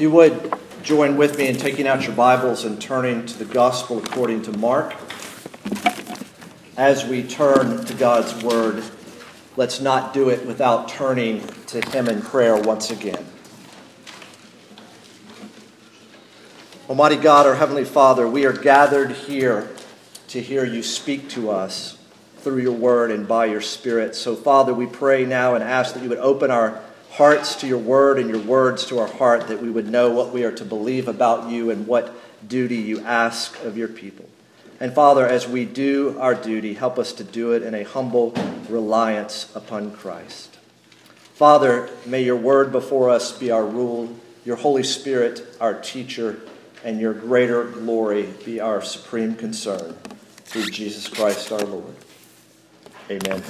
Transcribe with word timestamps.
If 0.00 0.04
you 0.04 0.12
would 0.12 0.54
join 0.82 1.18
with 1.18 1.36
me 1.36 1.46
in 1.46 1.56
taking 1.56 1.86
out 1.86 2.06
your 2.06 2.14
Bibles 2.14 2.64
and 2.64 2.80
turning 2.80 3.26
to 3.26 3.38
the 3.38 3.44
Gospel 3.44 3.98
according 3.98 4.40
to 4.44 4.52
Mark. 4.56 4.94
As 6.74 7.04
we 7.04 7.22
turn 7.22 7.84
to 7.84 7.92
God's 7.92 8.42
Word, 8.42 8.82
let's 9.58 9.78
not 9.78 10.14
do 10.14 10.30
it 10.30 10.46
without 10.46 10.88
turning 10.88 11.46
to 11.66 11.82
Him 11.90 12.08
in 12.08 12.22
prayer 12.22 12.56
once 12.56 12.90
again. 12.90 13.26
Almighty 16.88 17.16
God, 17.16 17.46
our 17.46 17.56
Heavenly 17.56 17.84
Father, 17.84 18.26
we 18.26 18.46
are 18.46 18.54
gathered 18.54 19.10
here 19.10 19.68
to 20.28 20.40
hear 20.40 20.64
you 20.64 20.82
speak 20.82 21.28
to 21.28 21.50
us 21.50 21.98
through 22.38 22.62
your 22.62 22.72
Word 22.72 23.10
and 23.10 23.28
by 23.28 23.44
your 23.44 23.60
Spirit. 23.60 24.14
So, 24.14 24.34
Father, 24.34 24.72
we 24.72 24.86
pray 24.86 25.26
now 25.26 25.54
and 25.54 25.62
ask 25.62 25.92
that 25.92 26.02
you 26.02 26.08
would 26.08 26.16
open 26.16 26.50
our 26.50 26.80
hearts 27.20 27.56
to 27.56 27.66
your 27.66 27.76
word 27.76 28.18
and 28.18 28.30
your 28.30 28.40
words 28.40 28.86
to 28.86 28.98
our 28.98 29.06
heart, 29.06 29.48
that 29.48 29.60
we 29.60 29.68
would 29.68 29.86
know 29.86 30.08
what 30.08 30.32
we 30.32 30.42
are 30.42 30.50
to 30.50 30.64
believe 30.64 31.06
about 31.06 31.50
you 31.50 31.70
and 31.70 31.86
what 31.86 32.14
duty 32.48 32.76
you 32.76 32.98
ask 33.00 33.62
of 33.62 33.76
your 33.76 33.88
people. 33.88 34.26
And 34.80 34.94
Father, 34.94 35.26
as 35.26 35.46
we 35.46 35.66
do 35.66 36.16
our 36.18 36.34
duty, 36.34 36.72
help 36.72 36.98
us 36.98 37.12
to 37.12 37.22
do 37.22 37.52
it 37.52 37.62
in 37.62 37.74
a 37.74 37.82
humble 37.82 38.32
reliance 38.70 39.54
upon 39.54 39.92
Christ. 39.92 40.56
Father, 41.34 41.90
may 42.06 42.22
your 42.22 42.36
word 42.36 42.72
before 42.72 43.10
us 43.10 43.36
be 43.36 43.50
our 43.50 43.66
rule, 43.66 44.16
your 44.46 44.56
Holy 44.56 44.82
Spirit 44.82 45.46
our 45.60 45.78
teacher, 45.78 46.40
and 46.86 46.98
your 46.98 47.12
greater 47.12 47.64
glory 47.64 48.32
be 48.46 48.60
our 48.60 48.80
supreme 48.80 49.34
concern. 49.34 49.94
Through 50.46 50.70
Jesus 50.70 51.06
Christ 51.06 51.52
our 51.52 51.60
Lord. 51.60 51.94
Amen. 53.10 53.42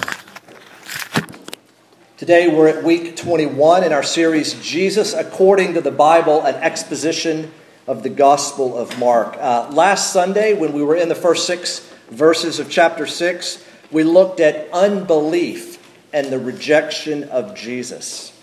Today 2.21 2.47
we're 2.47 2.67
at 2.67 2.83
week 2.83 3.15
21 3.15 3.83
in 3.83 3.91
our 3.91 4.03
series, 4.03 4.53
Jesus 4.61 5.15
According 5.15 5.73
to 5.73 5.81
the 5.81 5.89
Bible, 5.89 6.43
an 6.43 6.53
exposition 6.53 7.51
of 7.87 8.03
the 8.03 8.09
Gospel 8.09 8.77
of 8.77 8.99
Mark. 8.99 9.35
Uh, 9.39 9.67
last 9.71 10.13
Sunday, 10.13 10.53
when 10.53 10.71
we 10.71 10.83
were 10.83 10.95
in 10.95 11.09
the 11.09 11.15
first 11.15 11.47
six 11.47 11.79
verses 12.11 12.59
of 12.59 12.69
chapter 12.69 13.07
6, 13.07 13.65
we 13.89 14.03
looked 14.03 14.39
at 14.39 14.71
unbelief 14.71 15.79
and 16.13 16.27
the 16.27 16.37
rejection 16.37 17.23
of 17.23 17.55
Jesus. 17.55 18.39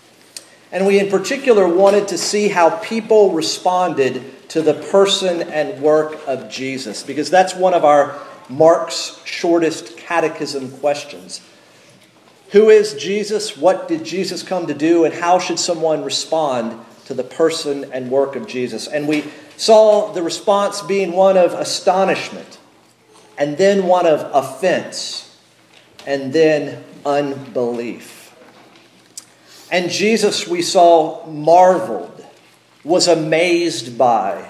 And 0.73 0.85
we, 0.85 0.99
in 0.99 1.09
particular, 1.09 1.65
wanted 1.65 2.09
to 2.09 2.17
see 2.17 2.49
how 2.49 2.71
people 2.79 3.31
responded 3.31 4.49
to 4.49 4.61
the 4.61 4.73
person 4.73 5.41
and 5.43 5.81
work 5.81 6.19
of 6.27 6.49
Jesus, 6.51 7.01
because 7.01 7.29
that's 7.29 7.55
one 7.55 7.73
of 7.73 7.85
our 7.85 8.19
Mark's 8.49 9.21
shortest 9.23 9.95
catechism 9.95 10.69
questions. 10.79 11.39
Who 12.51 12.69
is 12.69 12.95
Jesus? 12.95 13.55
What 13.55 13.87
did 13.87 14.03
Jesus 14.03 14.41
come 14.41 14.67
to 14.67 14.73
do? 14.73 15.05
And 15.05 15.13
how 15.13 15.37
should 15.37 15.59
someone 15.59 16.03
respond 16.03 16.83
to 17.05 17.13
the 17.13 17.23
person 17.23 17.91
and 17.91 18.09
work 18.09 18.35
of 18.35 18.47
Jesus? 18.47 18.87
And 18.87 19.07
we 19.07 19.25
saw 19.55 20.11
the 20.13 20.23
response 20.23 20.81
being 20.81 21.11
one 21.11 21.37
of 21.37 21.53
astonishment, 21.53 22.57
and 23.37 23.57
then 23.57 23.85
one 23.85 24.07
of 24.07 24.21
offense, 24.33 25.37
and 26.07 26.33
then 26.33 26.83
unbelief. 27.05 28.33
And 29.71 29.91
Jesus, 29.91 30.47
we 30.47 30.61
saw, 30.61 31.25
marveled, 31.27 32.25
was 32.83 33.07
amazed 33.07 33.97
by 33.97 34.49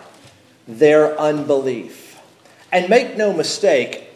their 0.67 1.19
unbelief. 1.19 2.19
And 2.71 2.87
make 2.87 3.17
no 3.17 3.33
mistake, 3.33 4.09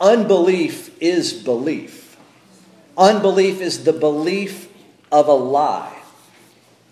unbelief 0.00 1.00
is 1.00 1.32
belief. 1.32 2.01
Unbelief 2.96 3.60
is 3.60 3.84
the 3.84 3.92
belief 3.92 4.68
of 5.10 5.28
a 5.28 5.32
lie 5.32 6.02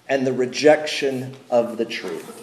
and 0.08 0.26
the 0.26 0.32
rejection 0.32 1.36
of 1.50 1.76
the 1.76 1.84
truth. 1.84 2.36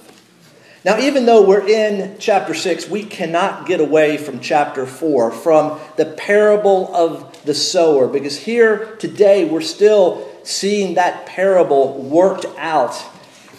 Now, 0.85 0.99
even 0.99 1.25
though 1.25 1.45
we're 1.45 1.67
in 1.67 2.17
chapter 2.19 2.53
6, 2.53 2.89
we 2.89 3.03
cannot 3.03 3.65
get 3.65 3.81
away 3.81 4.17
from 4.17 4.39
chapter 4.39 4.85
4, 4.85 5.31
from 5.31 5.79
the 5.97 6.05
parable 6.05 6.95
of 6.95 7.43
the 7.43 7.53
sower, 7.53 8.07
because 8.07 8.37
here 8.37 8.95
today 8.97 9.43
we're 9.43 9.61
still 9.61 10.29
seeing 10.43 10.93
that 10.93 11.25
parable 11.25 12.01
worked 12.03 12.45
out 12.57 12.95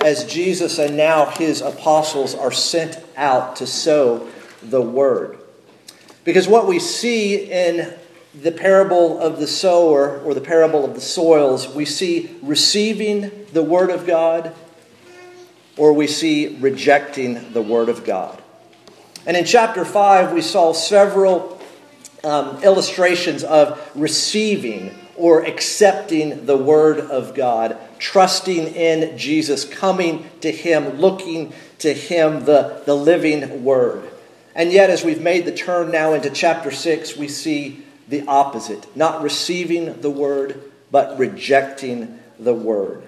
as 0.00 0.24
Jesus 0.24 0.78
and 0.78 0.96
now 0.96 1.26
his 1.26 1.60
apostles 1.60 2.34
are 2.34 2.52
sent 2.52 2.98
out 3.16 3.56
to 3.56 3.66
sow 3.66 4.28
the 4.62 4.80
word. 4.80 5.38
Because 6.24 6.46
what 6.46 6.66
we 6.66 6.78
see 6.78 7.50
in 7.50 7.94
the 8.42 8.52
parable 8.52 9.18
of 9.18 9.38
the 9.38 9.46
sower 9.46 10.20
or 10.20 10.34
the 10.34 10.40
parable 10.40 10.84
of 10.84 10.94
the 10.94 11.00
soils, 11.00 11.68
we 11.74 11.84
see 11.84 12.36
receiving 12.42 13.46
the 13.52 13.62
Word 13.62 13.90
of 13.90 14.06
God 14.06 14.54
or 15.76 15.92
we 15.92 16.06
see 16.06 16.56
rejecting 16.58 17.52
the 17.52 17.62
Word 17.62 17.88
of 17.88 18.04
God. 18.04 18.40
And 19.26 19.36
in 19.36 19.44
chapter 19.44 19.84
5, 19.84 20.32
we 20.32 20.40
saw 20.40 20.72
several 20.72 21.60
um, 22.24 22.62
illustrations 22.62 23.44
of 23.44 23.80
receiving 23.94 24.94
or 25.16 25.44
accepting 25.44 26.46
the 26.46 26.56
Word 26.56 26.98
of 26.98 27.34
God, 27.34 27.76
trusting 27.98 28.68
in 28.68 29.18
Jesus, 29.18 29.64
coming 29.64 30.28
to 30.40 30.50
Him, 30.50 30.98
looking 30.98 31.52
to 31.80 31.92
Him, 31.92 32.44
the, 32.44 32.82
the 32.86 32.94
living 32.94 33.64
Word. 33.64 34.08
And 34.54 34.72
yet, 34.72 34.90
as 34.90 35.04
we've 35.04 35.22
made 35.22 35.44
the 35.44 35.52
turn 35.52 35.90
now 35.90 36.14
into 36.14 36.30
chapter 36.30 36.70
6, 36.70 37.16
we 37.16 37.28
see 37.28 37.84
the 38.08 38.24
opposite, 38.26 38.96
not 38.96 39.22
receiving 39.22 40.00
the 40.00 40.10
word, 40.10 40.62
but 40.90 41.18
rejecting 41.18 42.18
the 42.38 42.54
word. 42.54 43.02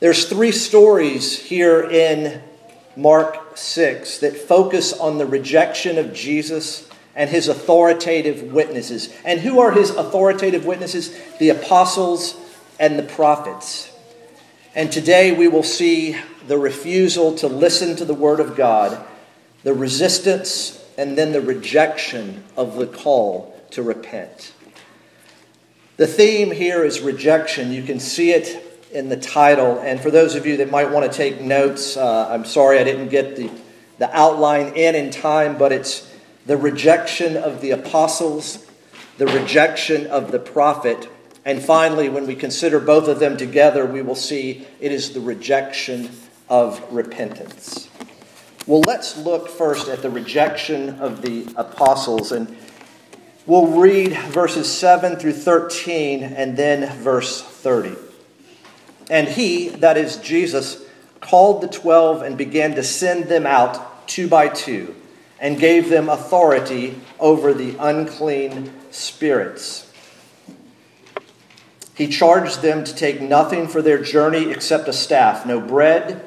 There's 0.00 0.28
three 0.28 0.52
stories 0.52 1.38
here 1.38 1.82
in 1.82 2.42
Mark 2.96 3.56
6 3.56 4.18
that 4.18 4.36
focus 4.36 4.92
on 4.92 5.18
the 5.18 5.26
rejection 5.26 5.98
of 5.98 6.12
Jesus 6.12 6.88
and 7.14 7.28
his 7.28 7.48
authoritative 7.48 8.52
witnesses. 8.52 9.14
And 9.24 9.40
who 9.40 9.60
are 9.60 9.70
his 9.70 9.90
authoritative 9.90 10.64
witnesses? 10.64 11.16
The 11.38 11.50
apostles 11.50 12.36
and 12.80 12.98
the 12.98 13.02
prophets. 13.02 13.90
And 14.74 14.90
today 14.90 15.32
we 15.32 15.48
will 15.48 15.62
see 15.62 16.16
the 16.48 16.58
refusal 16.58 17.36
to 17.36 17.46
listen 17.46 17.94
to 17.96 18.04
the 18.04 18.14
word 18.14 18.40
of 18.40 18.56
God, 18.56 19.04
the 19.62 19.74
resistance, 19.74 20.82
and 20.96 21.16
then 21.16 21.32
the 21.32 21.40
rejection 21.40 22.42
of 22.56 22.76
the 22.76 22.86
call 22.86 23.51
to 23.72 23.82
repent. 23.82 24.52
The 25.96 26.06
theme 26.06 26.50
here 26.50 26.84
is 26.84 27.00
rejection. 27.00 27.72
You 27.72 27.82
can 27.82 28.00
see 28.00 28.32
it 28.32 28.88
in 28.92 29.08
the 29.08 29.16
title. 29.16 29.78
And 29.78 30.00
for 30.00 30.10
those 30.10 30.34
of 30.34 30.46
you 30.46 30.56
that 30.58 30.70
might 30.70 30.90
want 30.90 31.10
to 31.10 31.16
take 31.16 31.40
notes, 31.40 31.96
uh, 31.96 32.28
I'm 32.30 32.44
sorry 32.44 32.78
I 32.78 32.84
didn't 32.84 33.08
get 33.08 33.36
the, 33.36 33.50
the 33.98 34.14
outline 34.16 34.74
in 34.74 34.94
in 34.94 35.10
time, 35.10 35.58
but 35.58 35.72
it's 35.72 36.10
the 36.46 36.56
rejection 36.56 37.36
of 37.36 37.60
the 37.60 37.70
apostles, 37.70 38.66
the 39.18 39.26
rejection 39.26 40.06
of 40.06 40.32
the 40.32 40.38
prophet, 40.38 41.08
and 41.44 41.60
finally, 41.60 42.08
when 42.08 42.26
we 42.26 42.36
consider 42.36 42.78
both 42.78 43.08
of 43.08 43.18
them 43.18 43.36
together, 43.36 43.84
we 43.84 44.00
will 44.00 44.14
see 44.14 44.66
it 44.80 44.92
is 44.92 45.12
the 45.12 45.20
rejection 45.20 46.10
of 46.48 46.80
repentance. 46.92 47.88
Well, 48.66 48.82
let's 48.86 49.16
look 49.16 49.48
first 49.48 49.88
at 49.88 50.02
the 50.02 50.10
rejection 50.10 51.00
of 51.00 51.20
the 51.22 51.52
apostles. 51.56 52.30
And 52.30 52.56
We'll 53.44 53.66
read 53.66 54.12
verses 54.30 54.70
7 54.70 55.16
through 55.16 55.32
13 55.32 56.22
and 56.22 56.56
then 56.56 56.96
verse 56.98 57.42
30. 57.42 57.96
And 59.10 59.26
he, 59.28 59.68
that 59.68 59.96
is 59.96 60.16
Jesus, 60.18 60.84
called 61.20 61.62
the 61.62 61.68
twelve 61.68 62.22
and 62.22 62.36
began 62.38 62.74
to 62.74 62.82
send 62.82 63.24
them 63.24 63.46
out 63.46 64.06
two 64.08 64.28
by 64.28 64.48
two 64.48 64.94
and 65.40 65.58
gave 65.58 65.88
them 65.88 66.08
authority 66.08 67.00
over 67.18 67.52
the 67.52 67.76
unclean 67.80 68.72
spirits. 68.90 69.92
He 71.94 72.06
charged 72.06 72.62
them 72.62 72.84
to 72.84 72.94
take 72.94 73.20
nothing 73.20 73.66
for 73.66 73.82
their 73.82 74.02
journey 74.02 74.50
except 74.50 74.88
a 74.88 74.92
staff, 74.92 75.44
no 75.44 75.60
bread, 75.60 76.24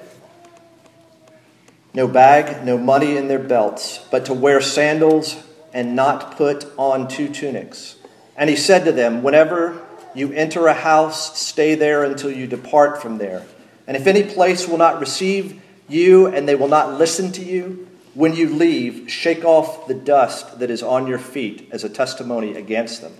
no 1.93 2.07
bag, 2.07 2.65
no 2.65 2.77
money 2.77 3.15
in 3.15 3.29
their 3.29 3.39
belts, 3.39 4.05
but 4.11 4.25
to 4.25 4.33
wear 4.33 4.59
sandals 4.59 5.41
and 5.75 5.93
not 5.93 6.37
put 6.37 6.65
on 6.77 7.05
two 7.05 7.27
tunics. 7.27 7.97
And 8.37 8.49
he 8.49 8.55
said 8.55 8.85
to 8.85 8.93
them, 8.93 9.21
Whenever 9.21 9.85
you 10.15 10.31
enter 10.31 10.67
a 10.67 10.73
house, 10.73 11.37
stay 11.37 11.75
there 11.75 12.05
until 12.05 12.31
you 12.31 12.47
depart 12.47 13.01
from 13.01 13.17
there. 13.17 13.45
And 13.85 13.97
if 13.97 14.07
any 14.07 14.23
place 14.23 14.67
will 14.67 14.77
not 14.77 15.01
receive 15.01 15.61
you 15.89 16.27
and 16.27 16.47
they 16.47 16.55
will 16.55 16.69
not 16.69 16.97
listen 16.97 17.31
to 17.33 17.43
you, 17.43 17.87
when 18.13 18.33
you 18.33 18.47
leave, 18.47 19.11
shake 19.11 19.43
off 19.43 19.87
the 19.87 19.93
dust 19.93 20.59
that 20.59 20.71
is 20.71 20.81
on 20.81 21.07
your 21.07 21.19
feet 21.19 21.67
as 21.71 21.83
a 21.83 21.89
testimony 21.89 22.55
against 22.55 23.01
them. 23.01 23.13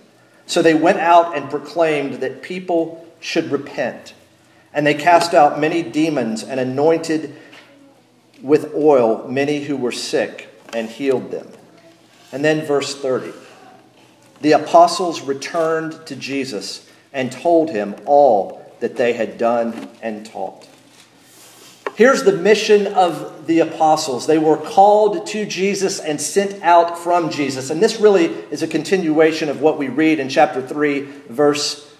So 0.46 0.62
they 0.62 0.74
went 0.74 0.98
out 0.98 1.36
and 1.36 1.50
proclaimed 1.50 2.14
that 2.14 2.40
people 2.40 3.06
should 3.20 3.52
repent. 3.52 4.14
And 4.72 4.86
they 4.86 4.94
cast 4.94 5.34
out 5.34 5.60
many 5.60 5.82
demons 5.82 6.42
and 6.42 6.58
anointed 6.58 7.36
with 8.40 8.74
oil 8.74 9.28
many 9.28 9.64
who 9.64 9.76
were 9.76 9.92
sick 9.92 10.48
and 10.72 10.88
healed 10.88 11.30
them. 11.30 11.48
And 12.32 12.44
then 12.44 12.66
verse 12.66 12.94
30. 12.94 13.32
The 14.40 14.52
apostles 14.52 15.22
returned 15.22 16.06
to 16.06 16.16
Jesus 16.16 16.88
and 17.12 17.32
told 17.32 17.70
him 17.70 17.94
all 18.04 18.62
that 18.80 18.96
they 18.96 19.14
had 19.14 19.38
done 19.38 19.88
and 20.02 20.26
taught. 20.26 20.68
Here's 21.96 22.24
the 22.24 22.36
mission 22.36 22.88
of 22.88 23.46
the 23.46 23.60
apostles. 23.60 24.26
They 24.26 24.36
were 24.36 24.58
called 24.58 25.26
to 25.28 25.46
Jesus 25.46 25.98
and 25.98 26.20
sent 26.20 26.62
out 26.62 26.98
from 26.98 27.30
Jesus. 27.30 27.70
And 27.70 27.82
this 27.82 27.98
really 27.98 28.26
is 28.50 28.62
a 28.62 28.68
continuation 28.68 29.48
of 29.48 29.62
what 29.62 29.78
we 29.78 29.88
read 29.88 30.20
in 30.20 30.28
chapter 30.28 30.60
3, 30.60 31.00
verse 31.30 31.90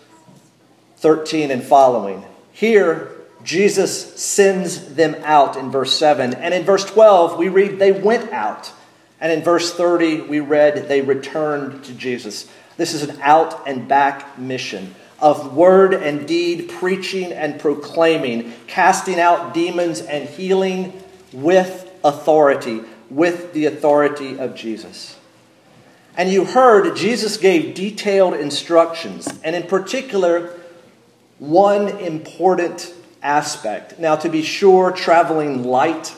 13 0.98 1.50
and 1.50 1.62
following. 1.62 2.24
Here, 2.52 3.10
Jesus 3.42 4.20
sends 4.20 4.94
them 4.96 5.14
out 5.24 5.56
in 5.56 5.70
verse 5.70 5.94
7. 5.94 6.34
And 6.34 6.52
in 6.52 6.64
verse 6.64 6.84
12, 6.84 7.38
we 7.38 7.48
read 7.48 7.78
they 7.78 7.92
went 7.92 8.30
out. 8.32 8.72
And 9.20 9.32
in 9.32 9.42
verse 9.42 9.72
30, 9.72 10.22
we 10.22 10.40
read 10.40 10.88
they 10.88 11.00
returned 11.00 11.84
to 11.84 11.92
Jesus. 11.94 12.48
This 12.76 12.92
is 12.92 13.02
an 13.02 13.18
out 13.22 13.66
and 13.66 13.88
back 13.88 14.38
mission 14.38 14.94
of 15.18 15.56
word 15.56 15.94
and 15.94 16.28
deed, 16.28 16.68
preaching 16.68 17.32
and 17.32 17.58
proclaiming, 17.58 18.52
casting 18.66 19.18
out 19.18 19.54
demons 19.54 20.00
and 20.00 20.28
healing 20.28 20.92
with 21.32 21.90
authority, 22.04 22.82
with 23.10 23.52
the 23.52 23.66
authority 23.66 24.38
of 24.38 24.54
Jesus. 24.54 25.18
And 26.16 26.30
you 26.30 26.44
heard 26.44 26.96
Jesus 26.96 27.36
gave 27.36 27.74
detailed 27.74 28.34
instructions, 28.34 29.28
and 29.42 29.56
in 29.56 29.64
particular, 29.64 30.58
one 31.38 31.88
important 31.88 32.92
aspect. 33.22 33.98
Now, 33.98 34.16
to 34.16 34.28
be 34.28 34.42
sure, 34.42 34.92
traveling 34.92 35.64
light 35.64 36.14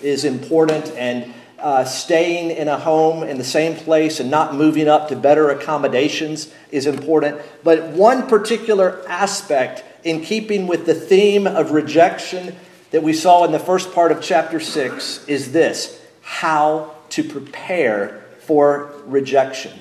is 0.00 0.24
important, 0.24 0.90
and 0.92 1.32
uh, 1.58 1.84
staying 1.84 2.50
in 2.50 2.68
a 2.68 2.78
home 2.78 3.22
in 3.22 3.38
the 3.38 3.44
same 3.44 3.74
place 3.74 4.20
and 4.20 4.30
not 4.30 4.54
moving 4.54 4.88
up 4.88 5.08
to 5.08 5.16
better 5.16 5.50
accommodations 5.50 6.52
is 6.70 6.86
important. 6.86 7.40
But 7.64 7.88
one 7.88 8.28
particular 8.28 9.02
aspect 9.08 9.84
in 10.04 10.22
keeping 10.22 10.66
with 10.66 10.86
the 10.86 10.94
theme 10.94 11.46
of 11.46 11.72
rejection 11.72 12.54
that 12.90 13.02
we 13.02 13.12
saw 13.12 13.44
in 13.44 13.52
the 13.52 13.58
first 13.58 13.92
part 13.92 14.12
of 14.12 14.22
chapter 14.22 14.60
6 14.60 15.26
is 15.26 15.52
this 15.52 16.00
how 16.22 16.94
to 17.10 17.24
prepare 17.24 18.24
for 18.40 18.92
rejection. 19.06 19.78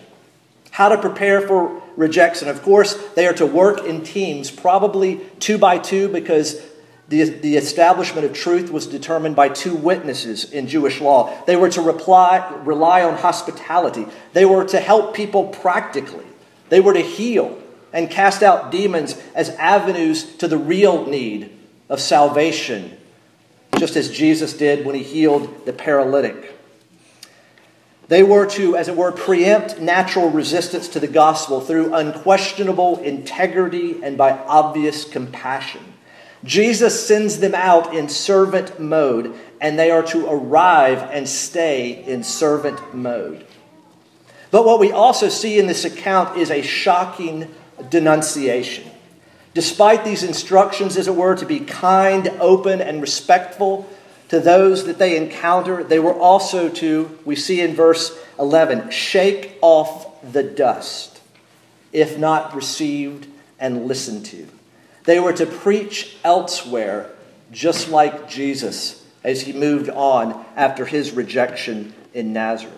How 0.72 0.90
to 0.90 0.98
prepare 0.98 1.48
for 1.48 1.82
rejection. 1.96 2.48
Of 2.48 2.62
course, 2.62 2.94
they 3.16 3.26
are 3.28 3.34
to 3.34 3.46
work 3.46 3.86
in 3.86 4.04
teams, 4.04 4.52
probably 4.52 5.22
two 5.40 5.58
by 5.58 5.78
two, 5.78 6.08
because 6.08 6.62
the, 7.10 7.24
the 7.24 7.56
establishment 7.56 8.26
of 8.26 8.34
truth 8.34 8.70
was 8.70 8.86
determined 8.86 9.36
by 9.36 9.50
two 9.50 9.76
witnesses 9.76 10.52
in 10.52 10.68
Jewish 10.68 11.00
law. 11.00 11.34
They 11.46 11.56
were 11.56 11.70
to 11.70 11.82
reply, 11.82 12.54
rely 12.64 13.04
on 13.04 13.16
hospitality. 13.16 14.06
They 14.34 14.46
were 14.46 14.66
to 14.66 14.80
help 14.80 15.16
people 15.16 15.48
practically. 15.48 16.26
They 16.70 16.82
were 16.82 16.94
to 16.94 17.02
heal 17.02 17.58
and 17.94 18.10
cast 18.10 18.44
out 18.44 18.72
demons 18.72 19.18
as 19.34 19.50
avenues 19.52 20.36
to 20.38 20.50
the 20.50 20.58
real 20.58 21.06
need 21.06 21.58
of 21.88 22.02
salvation, 22.02 22.98
just 23.78 23.96
as 23.96 24.12
Jesus 24.12 24.54
did 24.54 24.86
when 24.86 24.96
he 24.96 25.04
healed 25.04 25.66
the 25.66 25.72
paralytic. 25.72 26.54
They 28.10 28.24
were 28.24 28.46
to, 28.52 28.76
as 28.76 28.90
it 28.90 28.98
were, 28.98 29.12
preempt 29.14 29.80
natural 29.80 30.30
resistance 30.30 30.90
to 30.90 31.00
the 31.00 31.08
gospel 31.08 31.62
through 31.62 31.94
unquestionable 31.94 33.00
integrity 33.00 34.02
and 34.04 34.18
by 34.18 34.32
obvious 34.32 35.06
compassion. 35.06 35.94
Jesus 36.44 37.08
sends 37.08 37.40
them 37.40 37.56
out 37.56 37.96
in 37.96 38.10
servant 38.10 38.80
mode, 38.80 39.34
and 39.60 39.78
they 39.78 39.90
are 39.90 40.04
to 40.04 40.28
arrive 40.28 41.00
and 41.12 41.28
stay 41.28 42.04
in 42.06 42.24
servant 42.24 42.94
mode. 42.94 43.46
But 44.52 44.66
what 44.66 44.80
we 44.80 44.92
also 44.92 45.30
see 45.30 45.60
in 45.60 45.68
this 45.68 45.84
account 45.84 46.38
is 46.38 46.52
a 46.52 46.62
shocking 46.62 47.54
denunciation. 47.90 48.90
Despite 49.54 50.06
these 50.06 50.24
instructions, 50.24 50.98
as 50.98 51.08
it 51.08 51.16
were, 51.16 51.36
to 51.36 51.46
be 51.46 51.60
kind, 51.60 52.28
open, 52.40 52.80
and 52.80 53.02
respectful 53.02 53.90
to 54.30 54.40
those 54.40 54.86
that 54.86 55.00
they 55.00 55.18
encounter, 55.18 55.84
they 55.84 56.00
were 56.00 56.14
also 56.14 56.70
to, 56.70 57.18
we 57.26 57.36
see 57.36 57.62
in 57.62 57.74
verse 57.74 58.18
11, 58.38 58.92
shake 58.92 59.58
off 59.62 60.22
the 60.32 60.44
dust, 60.44 61.22
if 61.92 62.18
not 62.18 62.56
received 62.56 63.28
and 63.60 63.88
listened 63.88 64.26
to. 64.28 64.48
They 65.08 65.22
were 65.22 65.32
to 65.32 65.46
preach 65.46 66.18
elsewhere, 66.26 67.10
just 67.50 67.88
like 67.90 68.28
Jesus 68.28 69.06
as 69.24 69.42
he 69.42 69.54
moved 69.54 69.90
on 69.90 70.46
after 70.58 70.86
his 70.86 71.14
rejection 71.14 71.96
in 72.14 72.34
Nazareth. 72.34 72.76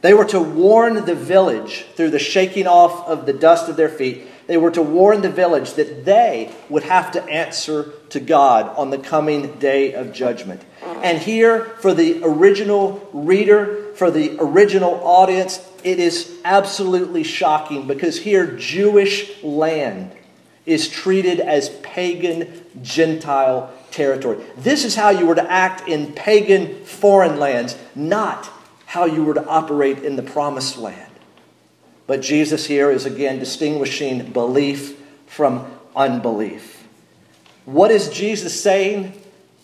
They 0.00 0.14
were 0.14 0.24
to 0.24 0.40
warn 0.40 1.04
the 1.04 1.14
village 1.14 1.84
through 1.96 2.10
the 2.10 2.18
shaking 2.18 2.66
off 2.66 3.06
of 3.06 3.26
the 3.26 3.34
dust 3.34 3.68
of 3.68 3.76
their 3.76 3.90
feet. 3.90 4.26
They 4.46 4.56
were 4.56 4.70
to 4.70 4.80
warn 4.80 5.20
the 5.20 5.28
village 5.28 5.74
that 5.74 6.06
they 6.06 6.50
would 6.70 6.84
have 6.84 7.12
to 7.12 7.22
answer 7.24 7.92
to 8.08 8.20
God 8.20 8.74
on 8.78 8.88
the 8.88 8.98
coming 8.98 9.58
day 9.58 9.92
of 9.92 10.14
judgment. 10.14 10.62
And 11.02 11.18
here, 11.18 11.66
for 11.80 11.92
the 11.92 12.22
original 12.22 13.06
reader, 13.12 13.92
for 13.96 14.10
the 14.10 14.38
original 14.40 14.94
audience, 15.04 15.60
it 15.82 15.98
is 15.98 16.38
absolutely 16.42 17.22
shocking 17.22 17.86
because 17.86 18.18
here, 18.18 18.46
Jewish 18.56 19.42
land 19.42 20.13
is 20.66 20.88
treated 20.88 21.40
as 21.40 21.70
pagan 21.82 22.64
Gentile 22.82 23.72
territory. 23.90 24.44
This 24.56 24.84
is 24.84 24.94
how 24.94 25.10
you 25.10 25.26
were 25.26 25.34
to 25.34 25.50
act 25.50 25.88
in 25.88 26.12
pagan 26.12 26.84
foreign 26.84 27.38
lands, 27.38 27.76
not 27.94 28.50
how 28.86 29.04
you 29.04 29.24
were 29.24 29.34
to 29.34 29.46
operate 29.46 29.98
in 29.98 30.16
the 30.16 30.22
promised 30.22 30.78
land. 30.78 31.12
But 32.06 32.20
Jesus 32.20 32.66
here 32.66 32.90
is 32.90 33.06
again 33.06 33.38
distinguishing 33.38 34.32
belief 34.32 35.00
from 35.26 35.66
unbelief. 35.96 36.86
What 37.64 37.90
is 37.90 38.08
Jesus 38.08 38.60
saying 38.60 39.14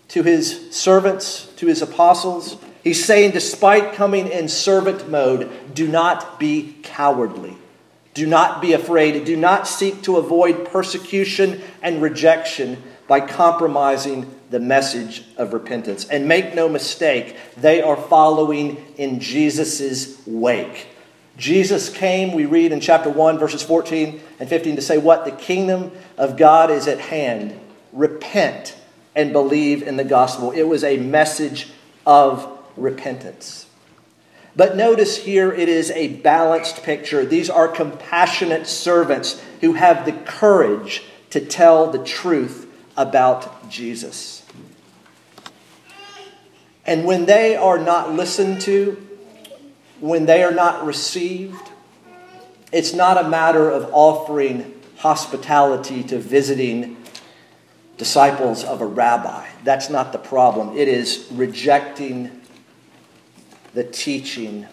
to 0.08 0.22
his 0.22 0.70
servants, 0.74 1.46
to 1.56 1.66
his 1.66 1.82
apostles? 1.82 2.56
He's 2.82 3.04
saying, 3.04 3.32
despite 3.32 3.92
coming 3.92 4.26
in 4.26 4.48
servant 4.48 5.10
mode, 5.10 5.74
do 5.74 5.86
not 5.86 6.40
be 6.40 6.76
cowardly. 6.82 7.56
Do 8.14 8.26
not 8.26 8.60
be 8.60 8.72
afraid. 8.72 9.24
Do 9.24 9.36
not 9.36 9.68
seek 9.68 10.02
to 10.02 10.16
avoid 10.16 10.66
persecution 10.66 11.60
and 11.82 12.02
rejection 12.02 12.82
by 13.06 13.20
compromising 13.20 14.32
the 14.50 14.60
message 14.60 15.24
of 15.36 15.52
repentance. 15.52 16.04
And 16.08 16.26
make 16.26 16.54
no 16.54 16.68
mistake, 16.68 17.36
they 17.56 17.82
are 17.82 17.96
following 17.96 18.84
in 18.96 19.20
Jesus' 19.20 20.24
wake. 20.26 20.88
Jesus 21.36 21.88
came, 21.88 22.32
we 22.32 22.44
read 22.44 22.72
in 22.72 22.80
chapter 22.80 23.08
1, 23.08 23.38
verses 23.38 23.62
14 23.62 24.20
and 24.40 24.48
15, 24.48 24.76
to 24.76 24.82
say 24.82 24.98
what? 24.98 25.24
The 25.24 25.30
kingdom 25.30 25.92
of 26.18 26.36
God 26.36 26.70
is 26.70 26.86
at 26.86 26.98
hand. 26.98 27.58
Repent 27.92 28.76
and 29.14 29.32
believe 29.32 29.82
in 29.82 29.96
the 29.96 30.04
gospel. 30.04 30.50
It 30.50 30.64
was 30.64 30.84
a 30.84 30.98
message 30.98 31.68
of 32.04 32.58
repentance. 32.76 33.66
But 34.56 34.76
notice 34.76 35.16
here 35.18 35.52
it 35.52 35.68
is 35.68 35.90
a 35.92 36.08
balanced 36.08 36.82
picture. 36.82 37.24
These 37.24 37.48
are 37.48 37.68
compassionate 37.68 38.66
servants 38.66 39.40
who 39.60 39.74
have 39.74 40.04
the 40.04 40.12
courage 40.12 41.04
to 41.30 41.40
tell 41.40 41.90
the 41.90 42.02
truth 42.02 42.66
about 42.96 43.70
Jesus. 43.70 44.42
And 46.84 47.04
when 47.04 47.26
they 47.26 47.54
are 47.56 47.78
not 47.78 48.12
listened 48.12 48.60
to, 48.62 49.06
when 50.00 50.26
they 50.26 50.42
are 50.42 50.52
not 50.52 50.84
received, 50.84 51.70
it's 52.72 52.92
not 52.92 53.22
a 53.22 53.28
matter 53.28 53.70
of 53.70 53.90
offering 53.92 54.74
hospitality 54.96 56.02
to 56.04 56.18
visiting 56.18 56.96
disciples 57.96 58.64
of 58.64 58.80
a 58.80 58.86
rabbi. 58.86 59.46
That's 59.62 59.90
not 59.90 60.12
the 60.12 60.18
problem. 60.18 60.76
It 60.76 60.88
is 60.88 61.28
rejecting 61.32 62.39
the 63.74 63.84
teaching 63.84 64.66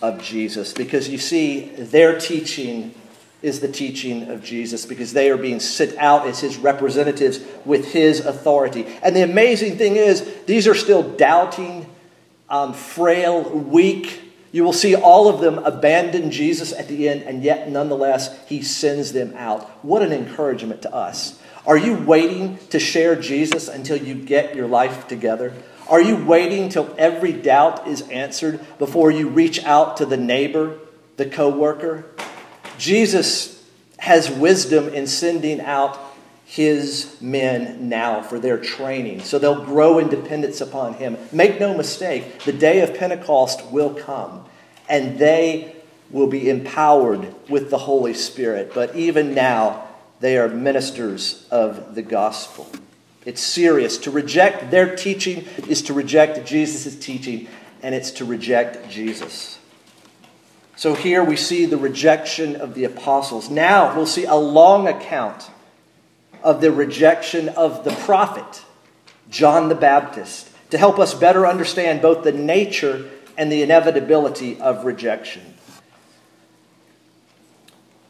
of 0.00 0.22
Jesus. 0.22 0.72
Because 0.72 1.08
you 1.08 1.18
see, 1.18 1.66
their 1.76 2.18
teaching 2.18 2.94
is 3.40 3.60
the 3.60 3.68
teaching 3.68 4.30
of 4.30 4.42
Jesus 4.42 4.84
because 4.84 5.12
they 5.12 5.30
are 5.30 5.36
being 5.36 5.60
sent 5.60 5.96
out 5.98 6.26
as 6.26 6.40
his 6.40 6.56
representatives 6.56 7.40
with 7.64 7.92
his 7.92 8.24
authority. 8.24 8.86
And 9.02 9.14
the 9.14 9.22
amazing 9.22 9.78
thing 9.78 9.96
is, 9.96 10.28
these 10.46 10.66
are 10.66 10.74
still 10.74 11.02
doubting, 11.02 11.86
um, 12.48 12.74
frail, 12.74 13.48
weak. 13.48 14.22
You 14.50 14.64
will 14.64 14.72
see 14.72 14.96
all 14.96 15.28
of 15.28 15.40
them 15.40 15.58
abandon 15.58 16.30
Jesus 16.30 16.72
at 16.72 16.88
the 16.88 17.08
end, 17.08 17.22
and 17.22 17.44
yet, 17.44 17.70
nonetheless, 17.70 18.44
he 18.46 18.62
sends 18.62 19.12
them 19.12 19.34
out. 19.36 19.68
What 19.84 20.02
an 20.02 20.12
encouragement 20.12 20.82
to 20.82 20.94
us. 20.94 21.38
Are 21.66 21.76
you 21.76 21.94
waiting 21.94 22.58
to 22.70 22.78
share 22.78 23.14
Jesus 23.14 23.68
until 23.68 23.98
you 23.98 24.14
get 24.14 24.56
your 24.56 24.66
life 24.66 25.06
together? 25.06 25.52
Are 25.88 26.00
you 26.00 26.22
waiting 26.24 26.68
till 26.68 26.94
every 26.98 27.32
doubt 27.32 27.88
is 27.88 28.02
answered 28.02 28.60
before 28.78 29.10
you 29.10 29.28
reach 29.28 29.64
out 29.64 29.96
to 29.98 30.06
the 30.06 30.16
neighbor, 30.16 30.78
the 31.16 31.26
coworker? 31.26 32.04
Jesus 32.76 33.66
has 33.98 34.30
wisdom 34.30 34.88
in 34.88 35.06
sending 35.06 35.60
out 35.60 35.98
his 36.44 37.16
men 37.20 37.88
now 37.88 38.22
for 38.22 38.38
their 38.38 38.56
training 38.56 39.20
so 39.20 39.38
they'll 39.38 39.64
grow 39.64 39.98
in 39.98 40.08
dependence 40.08 40.60
upon 40.60 40.94
him. 40.94 41.16
Make 41.32 41.60
no 41.60 41.76
mistake, 41.76 42.40
the 42.44 42.52
day 42.52 42.80
of 42.80 42.94
Pentecost 42.94 43.66
will 43.66 43.92
come 43.92 44.44
and 44.88 45.18
they 45.18 45.74
will 46.10 46.26
be 46.26 46.48
empowered 46.48 47.34
with 47.48 47.70
the 47.70 47.78
Holy 47.78 48.14
Spirit. 48.14 48.72
But 48.74 48.96
even 48.96 49.34
now, 49.34 49.88
they 50.20 50.38
are 50.38 50.48
ministers 50.48 51.46
of 51.50 51.94
the 51.94 52.02
gospel. 52.02 52.70
It's 53.24 53.42
serious. 53.42 53.98
To 53.98 54.10
reject 54.10 54.70
their 54.70 54.96
teaching 54.96 55.46
is 55.68 55.82
to 55.82 55.92
reject 55.92 56.46
Jesus' 56.46 56.96
teaching, 56.96 57.48
and 57.82 57.94
it's 57.94 58.10
to 58.12 58.24
reject 58.24 58.88
Jesus. 58.88 59.58
So 60.76 60.94
here 60.94 61.24
we 61.24 61.36
see 61.36 61.66
the 61.66 61.76
rejection 61.76 62.56
of 62.56 62.74
the 62.74 62.84
apostles. 62.84 63.50
Now 63.50 63.96
we'll 63.96 64.06
see 64.06 64.24
a 64.24 64.36
long 64.36 64.86
account 64.86 65.50
of 66.42 66.60
the 66.60 66.70
rejection 66.70 67.48
of 67.48 67.82
the 67.82 67.90
prophet, 67.90 68.64
John 69.28 69.68
the 69.68 69.74
Baptist, 69.74 70.48
to 70.70 70.78
help 70.78 70.98
us 70.98 71.14
better 71.14 71.46
understand 71.46 72.00
both 72.00 72.22
the 72.22 72.32
nature 72.32 73.10
and 73.36 73.50
the 73.50 73.62
inevitability 73.62 74.60
of 74.60 74.84
rejection. 74.84 75.42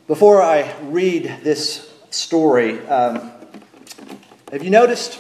Before 0.07 0.43
I 0.43 0.75
read 0.83 1.41
this 1.43 1.91
story, 2.11 2.87
um, 2.87 3.31
have 4.51 4.63
you 4.63 4.71
noticed? 4.71 5.19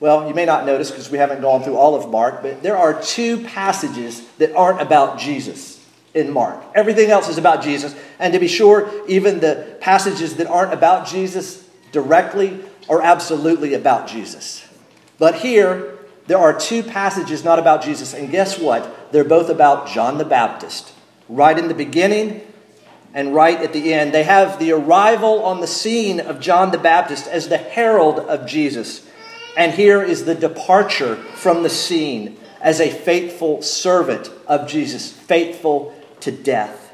Well, 0.00 0.28
you 0.28 0.34
may 0.34 0.44
not 0.44 0.66
notice 0.66 0.90
because 0.90 1.10
we 1.10 1.18
haven't 1.18 1.40
gone 1.40 1.62
through 1.62 1.76
all 1.76 1.94
of 1.94 2.10
Mark, 2.10 2.42
but 2.42 2.62
there 2.62 2.76
are 2.76 3.00
two 3.00 3.44
passages 3.44 4.26
that 4.38 4.54
aren't 4.54 4.80
about 4.80 5.18
Jesus 5.18 5.84
in 6.12 6.32
Mark. 6.32 6.62
Everything 6.74 7.10
else 7.10 7.28
is 7.28 7.38
about 7.38 7.62
Jesus. 7.62 7.94
And 8.18 8.32
to 8.32 8.38
be 8.38 8.48
sure, 8.48 8.90
even 9.08 9.40
the 9.40 9.76
passages 9.80 10.36
that 10.36 10.46
aren't 10.46 10.72
about 10.72 11.06
Jesus 11.06 11.68
directly 11.92 12.60
are 12.88 13.02
absolutely 13.02 13.74
about 13.74 14.08
Jesus. 14.08 14.66
But 15.18 15.36
here, 15.36 15.98
there 16.26 16.38
are 16.38 16.58
two 16.58 16.82
passages 16.82 17.44
not 17.44 17.58
about 17.58 17.82
Jesus. 17.82 18.14
And 18.14 18.30
guess 18.30 18.58
what? 18.58 19.12
They're 19.12 19.24
both 19.24 19.48
about 19.48 19.88
John 19.88 20.18
the 20.18 20.24
Baptist. 20.24 20.92
Right 21.28 21.58
in 21.58 21.68
the 21.68 21.74
beginning 21.74 22.42
and 23.14 23.32
right 23.32 23.60
at 23.60 23.72
the 23.72 23.94
end. 23.94 24.12
They 24.12 24.24
have 24.24 24.58
the 24.58 24.72
arrival 24.72 25.44
on 25.44 25.60
the 25.60 25.66
scene 25.66 26.20
of 26.20 26.40
John 26.40 26.72
the 26.72 26.78
Baptist 26.78 27.28
as 27.28 27.48
the 27.48 27.56
herald 27.56 28.18
of 28.18 28.46
Jesus. 28.46 29.06
And 29.56 29.72
here 29.72 30.02
is 30.02 30.24
the 30.24 30.34
departure 30.34 31.14
from 31.14 31.62
the 31.62 31.70
scene 31.70 32.36
as 32.60 32.80
a 32.80 32.90
faithful 32.90 33.62
servant 33.62 34.30
of 34.48 34.66
Jesus, 34.66 35.12
faithful 35.12 35.94
to 36.20 36.32
death. 36.32 36.92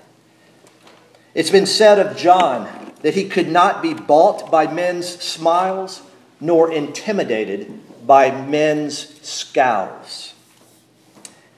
It's 1.35 1.51
been 1.51 1.67
said 1.67 1.99
of 1.99 2.17
John 2.17 2.93
that 3.03 3.15
he 3.15 3.29
could 3.29 3.49
not 3.49 3.83
be 3.83 3.95
bought 3.95 4.51
by 4.51 4.71
men's 4.71 5.09
smiles 5.09 6.03
nor 6.41 6.71
intimidated 6.71 7.81
by 8.07 8.31
men's 8.31 9.27
scowls. 9.27 10.30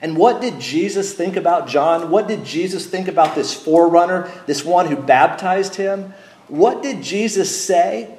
And 0.03 0.17
what 0.17 0.41
did 0.41 0.59
Jesus 0.61 1.15
think 1.15 1.37
about 1.37 1.69
John? 1.69 2.11
What 2.11 2.27
did 2.27 2.45
Jesus 2.45 2.85
think 2.87 3.07
about 3.07 3.37
this 3.37 3.55
forerunner, 3.55 4.31
this 4.47 4.65
one 4.65 4.89
who 4.89 4.97
baptized 4.97 5.77
him? 5.77 6.13
What 6.49 6.83
did 6.83 7.03
Jesus 7.03 7.65
say? 7.65 8.19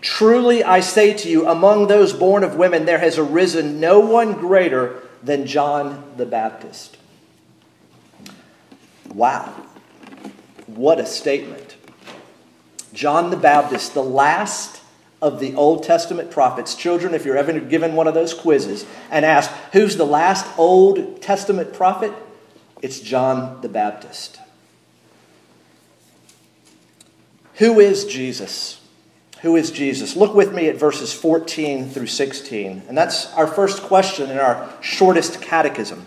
Truly 0.00 0.62
I 0.62 0.78
say 0.80 1.12
to 1.14 1.28
you, 1.28 1.48
among 1.48 1.88
those 1.88 2.12
born 2.12 2.44
of 2.44 2.54
women, 2.54 2.84
there 2.84 2.98
has 2.98 3.18
arisen 3.18 3.80
no 3.80 3.98
one 3.98 4.34
greater 4.34 5.02
than 5.20 5.46
John 5.46 6.12
the 6.16 6.26
Baptist. 6.26 6.96
Wow. 9.12 9.52
What 10.66 11.00
a 11.00 11.06
statement. 11.06 11.76
John 12.92 13.30
the 13.30 13.36
Baptist, 13.36 13.94
the 13.94 14.02
last 14.02 14.80
of 15.24 15.40
the 15.40 15.54
Old 15.54 15.82
Testament 15.82 16.30
prophets. 16.30 16.74
Children, 16.74 17.14
if 17.14 17.24
you're 17.24 17.38
ever 17.38 17.58
given 17.58 17.96
one 17.96 18.06
of 18.06 18.12
those 18.12 18.34
quizzes 18.34 18.84
and 19.10 19.24
asked, 19.24 19.50
who's 19.72 19.96
the 19.96 20.04
last 20.04 20.46
Old 20.58 21.22
Testament 21.22 21.72
prophet? 21.72 22.12
It's 22.82 23.00
John 23.00 23.62
the 23.62 23.70
Baptist. 23.70 24.38
Who 27.54 27.80
is 27.80 28.04
Jesus? 28.04 28.82
Who 29.40 29.56
is 29.56 29.70
Jesus? 29.70 30.14
Look 30.14 30.34
with 30.34 30.52
me 30.52 30.68
at 30.68 30.76
verses 30.76 31.14
14 31.14 31.88
through 31.88 32.08
16. 32.08 32.82
And 32.86 32.98
that's 32.98 33.32
our 33.32 33.46
first 33.46 33.82
question 33.82 34.30
in 34.30 34.36
our 34.36 34.70
shortest 34.82 35.40
catechism. 35.40 36.04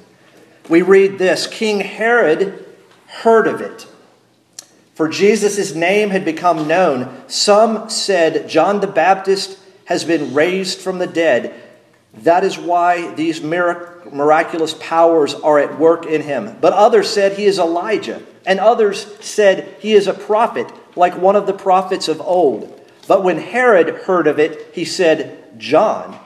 We 0.69 0.83
read 0.83 1.17
this 1.17 1.47
King 1.47 1.79
Herod 1.79 2.63
heard 3.07 3.47
of 3.47 3.61
it 3.61 3.87
for 4.97 5.07
Jesus' 5.07 5.75
name 5.75 6.09
had 6.09 6.25
become 6.25 6.67
known. 6.67 7.21
Some 7.27 7.87
said 7.87 8.49
John 8.49 8.79
the 8.79 8.87
Baptist 8.87 9.59
has 9.85 10.03
been 10.03 10.33
raised 10.33 10.79
from 10.79 10.97
the 10.97 11.05
dead. 11.05 11.53
That 12.15 12.43
is 12.43 12.57
why 12.57 13.13
these 13.13 13.39
miraculous 13.39 14.73
powers 14.79 15.35
are 15.35 15.59
at 15.59 15.77
work 15.77 16.07
in 16.07 16.23
him. 16.23 16.57
But 16.59 16.73
others 16.73 17.07
said 17.11 17.33
he 17.33 17.45
is 17.45 17.59
Elijah, 17.59 18.23
and 18.43 18.59
others 18.59 19.05
said 19.23 19.75
he 19.77 19.93
is 19.93 20.07
a 20.07 20.15
prophet, 20.15 20.67
like 20.95 21.15
one 21.15 21.35
of 21.35 21.45
the 21.45 21.53
prophets 21.53 22.07
of 22.07 22.19
old. 22.19 22.73
But 23.07 23.23
when 23.23 23.37
Herod 23.37 23.89
heard 24.05 24.25
of 24.25 24.39
it, 24.39 24.71
he 24.73 24.83
said, 24.83 25.59
John, 25.59 26.19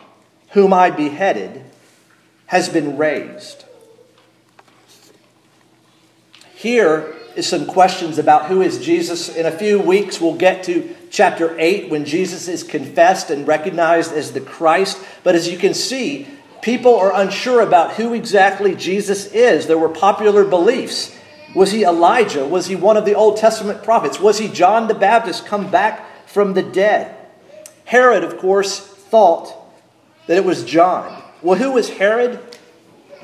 whom 0.51 0.71
I 0.71 0.91
beheaded, 0.91 1.65
has 2.45 2.69
been 2.69 2.95
raised. 2.95 3.65
Here, 6.55 7.17
some 7.41 7.65
questions 7.65 8.17
about 8.17 8.45
who 8.45 8.61
is 8.61 8.83
Jesus. 8.83 9.29
In 9.35 9.45
a 9.45 9.51
few 9.51 9.79
weeks, 9.79 10.19
we'll 10.19 10.35
get 10.35 10.63
to 10.65 10.95
chapter 11.09 11.55
8 11.59 11.89
when 11.89 12.05
Jesus 12.05 12.47
is 12.47 12.63
confessed 12.63 13.29
and 13.29 13.47
recognized 13.47 14.13
as 14.13 14.33
the 14.33 14.41
Christ. 14.41 15.01
But 15.23 15.35
as 15.35 15.47
you 15.47 15.57
can 15.57 15.73
see, 15.73 16.27
people 16.61 16.95
are 16.95 17.13
unsure 17.13 17.61
about 17.61 17.93
who 17.93 18.13
exactly 18.13 18.75
Jesus 18.75 19.27
is. 19.27 19.67
There 19.67 19.77
were 19.77 19.89
popular 19.89 20.43
beliefs. 20.43 21.15
Was 21.55 21.71
he 21.71 21.83
Elijah? 21.83 22.45
Was 22.45 22.67
he 22.67 22.75
one 22.75 22.97
of 22.97 23.05
the 23.05 23.15
Old 23.15 23.37
Testament 23.37 23.83
prophets? 23.83 24.19
Was 24.19 24.37
he 24.37 24.47
John 24.47 24.87
the 24.87 24.93
Baptist 24.93 25.45
come 25.45 25.69
back 25.69 26.27
from 26.27 26.53
the 26.53 26.63
dead? 26.63 27.15
Herod, 27.85 28.23
of 28.23 28.37
course, 28.37 28.79
thought 28.79 29.53
that 30.27 30.37
it 30.37 30.45
was 30.45 30.63
John. 30.63 31.21
Well, 31.41 31.57
who 31.57 31.73
was 31.73 31.89
Herod? 31.89 32.39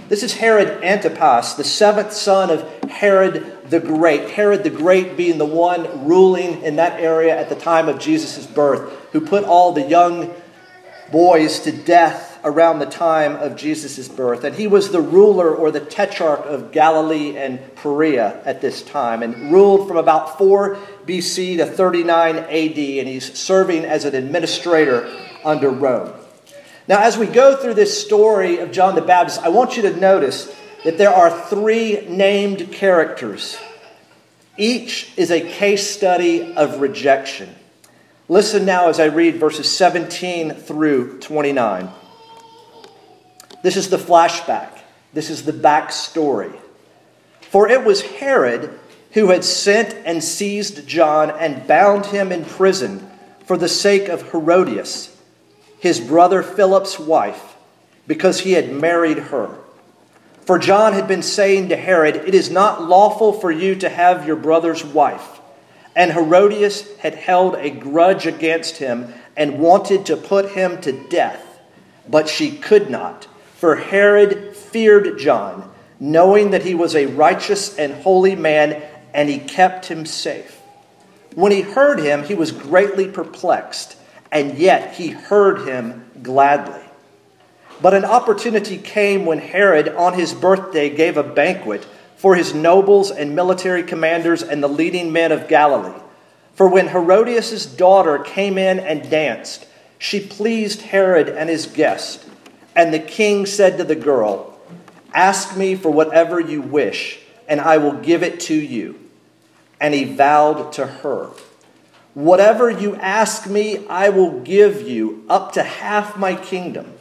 This 0.09 0.23
is 0.23 0.35
Herod 0.35 0.83
Antipas, 0.85 1.55
the 1.55 1.65
seventh 1.65 2.13
son 2.13 2.49
of 2.49 2.83
Herod 2.89 3.69
the 3.69 3.81
Great. 3.81 4.29
Herod 4.29 4.63
the 4.63 4.69
Great 4.69 5.17
being 5.17 5.37
the 5.37 5.45
one 5.45 6.07
ruling 6.07 6.61
in 6.61 6.77
that 6.77 7.01
area 7.01 7.37
at 7.37 7.49
the 7.49 7.55
time 7.55 7.89
of 7.89 7.99
Jesus' 7.99 8.47
birth, 8.47 8.89
who 9.11 9.19
put 9.19 9.43
all 9.43 9.73
the 9.73 9.81
young 9.81 10.33
boys 11.11 11.59
to 11.61 11.73
death 11.73 12.39
around 12.45 12.79
the 12.79 12.85
time 12.85 13.35
of 13.35 13.57
Jesus' 13.57 14.07
birth. 14.07 14.45
And 14.45 14.55
he 14.55 14.65
was 14.65 14.91
the 14.91 15.01
ruler 15.01 15.53
or 15.53 15.71
the 15.71 15.81
tetrarch 15.81 16.45
of 16.45 16.71
Galilee 16.71 17.35
and 17.35 17.59
Perea 17.75 18.41
at 18.45 18.61
this 18.61 18.81
time 18.81 19.23
and 19.23 19.51
ruled 19.51 19.89
from 19.89 19.97
about 19.97 20.37
4 20.37 20.77
BC 21.05 21.57
to 21.57 21.65
39 21.65 22.37
AD. 22.37 22.47
And 22.49 23.07
he's 23.09 23.37
serving 23.37 23.83
as 23.83 24.05
an 24.05 24.15
administrator 24.15 25.13
under 25.43 25.69
Rome. 25.69 26.13
Now, 26.87 27.03
as 27.03 27.17
we 27.17 27.27
go 27.27 27.57
through 27.57 27.73
this 27.73 28.01
story 28.01 28.59
of 28.59 28.71
John 28.71 28.95
the 28.95 29.01
Baptist, 29.01 29.41
I 29.43 29.49
want 29.49 29.75
you 29.75 29.83
to 29.83 29.99
notice 29.99 30.53
that 30.85 30.97
there 30.97 31.13
are 31.13 31.29
three 31.29 32.05
named 32.07 32.71
characters. 32.71 33.57
Each 34.57 35.11
is 35.17 35.29
a 35.29 35.41
case 35.41 35.85
study 35.85 36.53
of 36.55 36.79
rejection. 36.79 37.53
Listen 38.29 38.65
now 38.65 38.87
as 38.87 39.01
I 39.01 39.05
read 39.05 39.35
verses 39.35 39.69
17 39.69 40.51
through 40.51 41.19
29. 41.19 41.89
This 43.63 43.75
is 43.75 43.89
the 43.89 43.97
flashback. 43.97 44.69
This 45.13 45.29
is 45.29 45.43
the 45.43 45.51
backstory. 45.51 46.57
For 47.41 47.67
it 47.67 47.83
was 47.83 48.01
Herod 48.01 48.79
who 49.11 49.29
had 49.29 49.43
sent 49.43 49.93
and 50.05 50.23
seized 50.23 50.87
John 50.87 51.31
and 51.31 51.67
bound 51.67 52.05
him 52.07 52.31
in 52.31 52.45
prison 52.45 53.09
for 53.45 53.57
the 53.57 53.69
sake 53.69 54.07
of 54.07 54.31
Herodias 54.31 55.16
his 55.79 55.99
brother 55.99 56.41
Philip's 56.41 56.99
wife, 56.99 57.55
because 58.07 58.41
he 58.41 58.53
had 58.53 58.71
married 58.71 59.17
her. 59.17 59.57
For 60.45 60.57
John 60.57 60.93
had 60.93 61.07
been 61.07 61.23
saying 61.23 61.69
to 61.69 61.75
Herod, 61.75 62.15
It 62.15 62.33
is 62.33 62.49
not 62.49 62.81
lawful 62.81 63.33
for 63.33 63.51
you 63.51 63.75
to 63.75 63.89
have 63.89 64.25
your 64.25 64.37
brother's 64.37 64.83
wife. 64.83 65.41
And 65.95 66.13
Herodias 66.13 66.95
had 66.97 67.15
held 67.15 67.55
a 67.55 67.69
grudge 67.69 68.25
against 68.25 68.77
him 68.77 69.13
and 69.35 69.59
wanted 69.59 70.05
to 70.05 70.15
put 70.15 70.51
him 70.51 70.79
to 70.81 70.91
death, 71.09 71.43
but 72.07 72.29
she 72.29 72.51
could 72.51 72.89
not, 72.89 73.27
for 73.55 73.75
Herod 73.75 74.55
feared 74.55 75.19
John, 75.19 75.69
knowing 75.99 76.51
that 76.51 76.63
he 76.63 76.75
was 76.75 76.95
a 76.95 77.07
righteous 77.07 77.77
and 77.77 77.93
holy 77.93 78.35
man, 78.35 78.81
and 79.13 79.27
he 79.27 79.39
kept 79.39 79.87
him 79.87 80.05
safe. 80.05 80.61
When 81.35 81.51
he 81.51 81.61
heard 81.61 81.99
him, 81.99 82.23
he 82.23 82.35
was 82.35 82.51
greatly 82.51 83.07
perplexed 83.09 83.97
and 84.31 84.57
yet 84.57 84.95
he 84.95 85.09
heard 85.09 85.67
him 85.67 86.05
gladly. 86.21 86.81
But 87.81 87.93
an 87.93 88.05
opportunity 88.05 88.77
came 88.77 89.25
when 89.25 89.39
Herod, 89.39 89.89
on 89.89 90.13
his 90.13 90.33
birthday, 90.33 90.89
gave 90.89 91.17
a 91.17 91.23
banquet 91.23 91.85
for 92.15 92.35
his 92.35 92.53
nobles 92.53 93.11
and 93.11 93.35
military 93.35 93.83
commanders 93.83 94.41
and 94.41 94.63
the 94.63 94.67
leading 94.67 95.13
men 95.13 95.31
of 95.31 95.47
Galilee. 95.47 96.01
For 96.55 96.67
when 96.67 96.87
Herodias' 96.87 97.67
daughter 97.67 98.17
came 98.17 98.57
in 98.57 98.79
and 98.79 99.09
danced, 99.09 99.67
she 99.99 100.19
pleased 100.19 100.81
Herod 100.81 101.29
and 101.29 101.49
his 101.49 101.67
guest. 101.67 102.25
And 102.75 102.91
the 102.91 102.99
king 102.99 103.45
said 103.45 103.77
to 103.77 103.83
the 103.83 103.95
girl, 103.95 104.59
Ask 105.13 105.55
me 105.55 105.75
for 105.75 105.91
whatever 105.91 106.39
you 106.39 106.61
wish, 106.61 107.19
and 107.47 107.61
I 107.61 107.77
will 107.77 107.93
give 107.93 108.23
it 108.23 108.39
to 108.41 108.55
you. 108.55 108.99
And 109.79 109.93
he 109.93 110.03
vowed 110.03 110.73
to 110.73 110.87
her. 110.87 111.29
Whatever 112.17 112.67
you 112.71 112.95
ask 112.95 113.47
me, 113.47 113.85
I 113.85 114.09
will 114.09 114.39
give 114.39 114.81
you, 114.81 115.23
up 115.29 115.51
to 115.51 115.61
half 115.61 116.17
my 116.17 116.33
kingdom. 116.33 116.93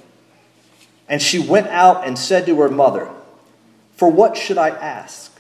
And 1.09 1.23
she 1.23 1.39
went 1.39 1.69
out 1.69 2.07
and 2.07 2.19
said 2.19 2.45
to 2.45 2.61
her 2.61 2.69
mother, 2.69 3.09
For 3.95 4.11
what 4.11 4.37
should 4.37 4.59
I 4.59 4.69
ask? 4.69 5.35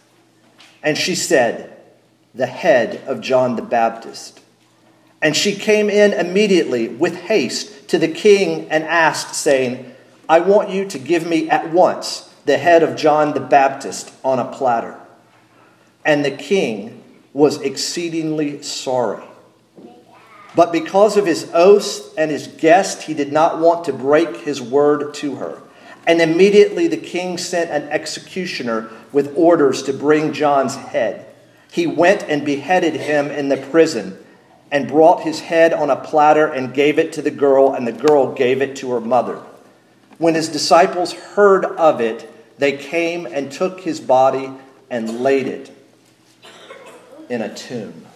And 0.82 0.96
she 0.96 1.14
said, 1.14 1.76
The 2.34 2.46
head 2.46 3.02
of 3.06 3.20
John 3.20 3.56
the 3.56 3.60
Baptist. 3.60 4.40
And 5.20 5.36
she 5.36 5.54
came 5.54 5.90
in 5.90 6.14
immediately 6.14 6.88
with 6.88 7.14
haste 7.14 7.90
to 7.90 7.98
the 7.98 8.08
king 8.08 8.70
and 8.70 8.82
asked, 8.82 9.34
saying, 9.34 9.94
I 10.26 10.40
want 10.40 10.70
you 10.70 10.86
to 10.86 10.98
give 10.98 11.26
me 11.26 11.50
at 11.50 11.70
once 11.70 12.34
the 12.46 12.56
head 12.56 12.82
of 12.82 12.96
John 12.96 13.34
the 13.34 13.40
Baptist 13.40 14.10
on 14.24 14.38
a 14.38 14.50
platter. 14.50 14.98
And 16.02 16.24
the 16.24 16.30
king 16.30 17.02
was 17.34 17.60
exceedingly 17.60 18.62
sorry. 18.62 19.22
But 20.56 20.72
because 20.72 21.18
of 21.18 21.26
his 21.26 21.50
oaths 21.52 22.00
and 22.16 22.30
his 22.30 22.46
guest, 22.46 23.02
he 23.02 23.12
did 23.12 23.30
not 23.30 23.60
want 23.60 23.84
to 23.84 23.92
break 23.92 24.38
his 24.38 24.60
word 24.60 25.12
to 25.16 25.34
her. 25.36 25.60
And 26.06 26.22
immediately 26.22 26.88
the 26.88 26.96
king 26.96 27.36
sent 27.36 27.70
an 27.70 27.90
executioner 27.90 28.88
with 29.12 29.36
orders 29.36 29.82
to 29.82 29.92
bring 29.92 30.32
John's 30.32 30.74
head. 30.74 31.26
He 31.70 31.86
went 31.86 32.22
and 32.22 32.42
beheaded 32.42 32.94
him 32.94 33.30
in 33.30 33.50
the 33.50 33.58
prison 33.58 34.16
and 34.72 34.88
brought 34.88 35.24
his 35.24 35.40
head 35.40 35.74
on 35.74 35.90
a 35.90 35.96
platter 35.96 36.46
and 36.46 36.72
gave 36.72 36.98
it 36.98 37.12
to 37.12 37.22
the 37.22 37.30
girl, 37.30 37.74
and 37.74 37.86
the 37.86 37.92
girl 37.92 38.32
gave 38.32 38.62
it 38.62 38.76
to 38.76 38.92
her 38.92 39.00
mother. 39.00 39.42
When 40.16 40.34
his 40.34 40.48
disciples 40.48 41.12
heard 41.12 41.66
of 41.66 42.00
it, 42.00 42.32
they 42.58 42.78
came 42.78 43.26
and 43.26 43.52
took 43.52 43.80
his 43.80 44.00
body 44.00 44.50
and 44.88 45.20
laid 45.20 45.48
it 45.48 45.70
in 47.28 47.42
a 47.42 47.54
tomb. 47.54 48.06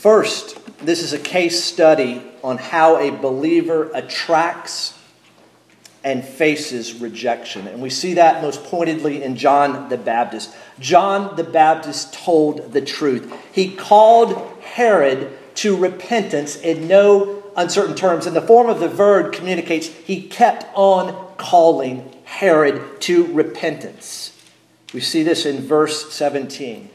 First, 0.00 0.56
this 0.78 1.02
is 1.02 1.12
a 1.12 1.18
case 1.18 1.62
study 1.62 2.22
on 2.42 2.56
how 2.56 2.96
a 2.96 3.10
believer 3.10 3.90
attracts 3.92 4.98
and 6.02 6.24
faces 6.24 6.94
rejection. 6.94 7.68
And 7.68 7.82
we 7.82 7.90
see 7.90 8.14
that 8.14 8.40
most 8.40 8.64
pointedly 8.64 9.22
in 9.22 9.36
John 9.36 9.90
the 9.90 9.98
Baptist. 9.98 10.56
John 10.78 11.36
the 11.36 11.44
Baptist 11.44 12.14
told 12.14 12.72
the 12.72 12.80
truth. 12.80 13.30
He 13.52 13.76
called 13.76 14.38
Herod 14.62 15.36
to 15.56 15.76
repentance 15.76 16.56
in 16.56 16.88
no 16.88 17.42
uncertain 17.54 17.94
terms. 17.94 18.24
And 18.24 18.34
the 18.34 18.40
form 18.40 18.70
of 18.70 18.80
the 18.80 18.88
verb 18.88 19.34
communicates 19.34 19.88
he 19.88 20.22
kept 20.22 20.64
on 20.72 21.36
calling 21.36 22.10
Herod 22.24 23.02
to 23.02 23.26
repentance. 23.34 24.34
We 24.94 25.00
see 25.00 25.22
this 25.22 25.44
in 25.44 25.60
verse 25.60 26.10
17. 26.10 26.88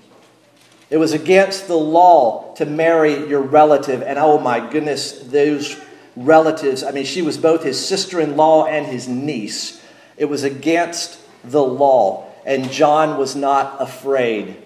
It 0.89 0.97
was 0.97 1.13
against 1.13 1.67
the 1.67 1.77
law 1.77 2.53
to 2.55 2.65
marry 2.65 3.27
your 3.27 3.41
relative. 3.41 4.01
And 4.03 4.19
oh 4.19 4.39
my 4.39 4.69
goodness, 4.69 5.13
those 5.19 5.75
relatives, 6.15 6.83
I 6.83 6.91
mean, 6.91 7.05
she 7.05 7.21
was 7.21 7.37
both 7.37 7.63
his 7.63 7.83
sister 7.83 8.19
in 8.19 8.37
law 8.37 8.65
and 8.65 8.85
his 8.85 9.07
niece. 9.07 9.81
It 10.17 10.25
was 10.25 10.43
against 10.43 11.19
the 11.43 11.63
law. 11.63 12.27
And 12.45 12.71
John 12.71 13.17
was 13.17 13.35
not 13.35 13.81
afraid 13.81 14.57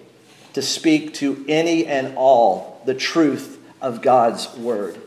to 0.52 0.62
speak 0.62 1.14
to 1.14 1.44
any 1.48 1.86
and 1.86 2.16
all 2.16 2.82
the 2.84 2.94
truth 2.94 3.58
of 3.80 4.02
God's 4.02 4.54
word. 4.56 5.00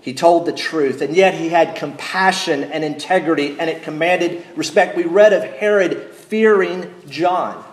He 0.00 0.14
told 0.14 0.46
the 0.46 0.52
truth, 0.52 1.02
and 1.02 1.16
yet 1.16 1.34
he 1.34 1.48
had 1.48 1.74
compassion 1.74 2.62
and 2.62 2.84
integrity, 2.84 3.56
and 3.58 3.68
it 3.68 3.82
commanded 3.82 4.46
respect. 4.54 4.96
We 4.96 5.02
read 5.02 5.32
of 5.32 5.42
Herod 5.42 6.12
fearing 6.12 6.94
John. 7.08 7.64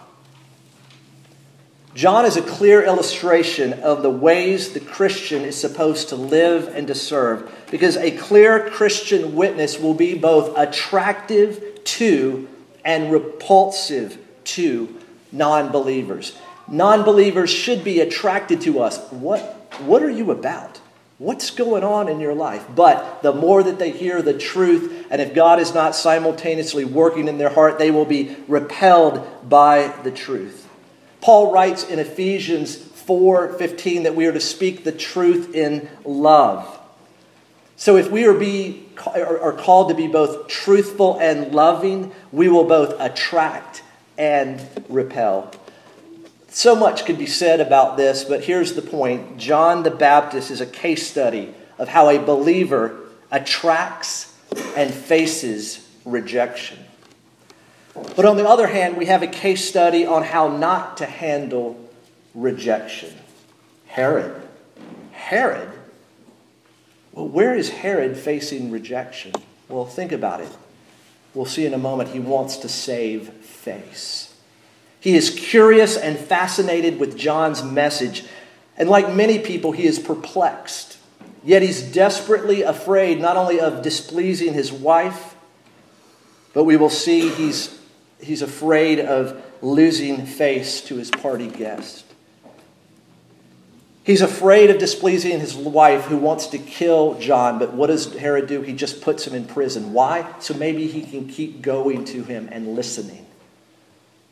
John 1.95 2.25
is 2.25 2.37
a 2.37 2.41
clear 2.41 2.83
illustration 2.83 3.73
of 3.81 4.01
the 4.01 4.09
ways 4.09 4.73
the 4.73 4.79
Christian 4.79 5.43
is 5.43 5.59
supposed 5.59 6.09
to 6.09 6.15
live 6.15 6.67
and 6.75 6.87
to 6.87 6.95
serve 6.95 7.51
because 7.69 7.97
a 7.97 8.09
clear 8.17 8.67
Christian 8.71 9.35
witness 9.35 9.79
will 9.79 9.93
be 9.93 10.15
both 10.15 10.57
attractive 10.57 11.83
to 11.83 12.47
and 12.83 13.11
repulsive 13.11 14.17
to 14.45 14.99
non 15.31 15.71
believers. 15.71 16.35
Non 16.67 17.03
believers 17.03 17.51
should 17.51 17.83
be 17.83 17.99
attracted 17.99 18.61
to 18.61 18.79
us. 18.79 18.99
What, 19.11 19.41
what 19.81 20.01
are 20.01 20.09
you 20.09 20.31
about? 20.31 20.81
What's 21.19 21.51
going 21.51 21.83
on 21.83 22.09
in 22.09 22.19
your 22.19 22.33
life? 22.33 22.65
But 22.75 23.21
the 23.21 23.33
more 23.33 23.61
that 23.61 23.77
they 23.77 23.91
hear 23.91 24.23
the 24.23 24.37
truth, 24.37 25.05
and 25.11 25.21
if 25.21 25.35
God 25.35 25.59
is 25.59 25.75
not 25.75 25.95
simultaneously 25.95 26.85
working 26.85 27.27
in 27.27 27.37
their 27.37 27.51
heart, 27.51 27.77
they 27.77 27.91
will 27.91 28.05
be 28.05 28.35
repelled 28.47 29.47
by 29.47 29.93
the 30.03 30.11
truth. 30.11 30.62
Paul 31.23 31.53
writes 31.53 31.85
in 31.85 31.99
Ephesians 31.99 32.75
4:15 32.75 34.03
that 34.03 34.13
we 34.13 34.25
are 34.25 34.33
to 34.33 34.41
speak 34.41 34.83
the 34.83 34.91
truth 34.91 35.55
in 35.55 35.87
love. 36.03 36.67
So 37.77 37.95
if 37.95 38.11
we 38.11 38.25
are, 38.25 38.33
be, 38.33 38.83
are 39.15 39.53
called 39.53 39.87
to 39.87 39.95
be 39.95 40.07
both 40.07 40.49
truthful 40.49 41.17
and 41.21 41.55
loving, 41.55 42.11
we 42.33 42.49
will 42.49 42.65
both 42.65 42.99
attract 42.99 43.83
and 44.17 44.61
repel. 44.89 45.49
So 46.49 46.75
much 46.75 47.05
could 47.05 47.17
be 47.17 47.25
said 47.25 47.61
about 47.61 47.95
this, 47.95 48.25
but 48.25 48.43
here's 48.43 48.73
the 48.73 48.81
point. 48.81 49.37
John 49.37 49.83
the 49.83 49.91
Baptist 49.91 50.51
is 50.51 50.59
a 50.59 50.65
case 50.65 51.07
study 51.07 51.55
of 51.77 51.87
how 51.87 52.09
a 52.09 52.19
believer 52.19 52.99
attracts 53.31 54.37
and 54.75 54.93
faces 54.93 55.87
rejection. 56.03 56.82
But 57.93 58.25
on 58.25 58.37
the 58.37 58.47
other 58.47 58.67
hand, 58.67 58.97
we 58.97 59.05
have 59.05 59.21
a 59.21 59.27
case 59.27 59.67
study 59.67 60.05
on 60.05 60.23
how 60.23 60.47
not 60.47 60.97
to 60.97 61.05
handle 61.05 61.79
rejection. 62.33 63.13
Herod. 63.87 64.41
Herod? 65.11 65.69
Well, 67.11 67.27
where 67.27 67.55
is 67.55 67.69
Herod 67.69 68.17
facing 68.17 68.71
rejection? 68.71 69.33
Well, 69.69 69.85
think 69.85 70.11
about 70.11 70.41
it. 70.41 70.49
We'll 71.33 71.45
see 71.45 71.65
in 71.65 71.73
a 71.73 71.79
moment. 71.79 72.09
He 72.09 72.19
wants 72.19 72.57
to 72.57 72.69
save 72.69 73.29
face. 73.29 74.35
He 74.99 75.15
is 75.15 75.29
curious 75.29 75.97
and 75.97 76.17
fascinated 76.17 76.99
with 76.99 77.17
John's 77.17 77.63
message. 77.63 78.23
And 78.77 78.89
like 78.89 79.13
many 79.13 79.37
people, 79.37 79.71
he 79.71 79.85
is 79.85 79.99
perplexed. 79.99 80.97
Yet 81.43 81.61
he's 81.61 81.81
desperately 81.81 82.61
afraid 82.61 83.19
not 83.19 83.35
only 83.35 83.59
of 83.59 83.81
displeasing 83.81 84.53
his 84.53 84.71
wife, 84.71 85.35
but 86.53 86.63
we 86.63 86.77
will 86.77 86.89
see 86.89 87.29
he's 87.29 87.79
he's 88.23 88.41
afraid 88.41 88.99
of 88.99 89.43
losing 89.61 90.25
face 90.25 90.81
to 90.81 90.95
his 90.95 91.11
party 91.11 91.47
guest. 91.47 92.05
He's 94.03 94.21
afraid 94.21 94.69
of 94.69 94.79
displeasing 94.79 95.39
his 95.39 95.55
wife 95.55 96.05
who 96.05 96.17
wants 96.17 96.47
to 96.47 96.57
kill 96.57 97.17
John, 97.19 97.57
but 97.57 97.73
what 97.73 97.87
does 97.87 98.13
Herod 98.15 98.47
do? 98.47 98.61
He 98.61 98.73
just 98.73 99.01
puts 99.01 99.25
him 99.25 99.33
in 99.33 99.45
prison. 99.45 99.93
Why? 99.93 100.27
So 100.39 100.53
maybe 100.53 100.87
he 100.87 101.03
can 101.03 101.27
keep 101.27 101.61
going 101.61 102.03
to 102.05 102.23
him 102.23 102.49
and 102.51 102.75
listening. 102.75 103.25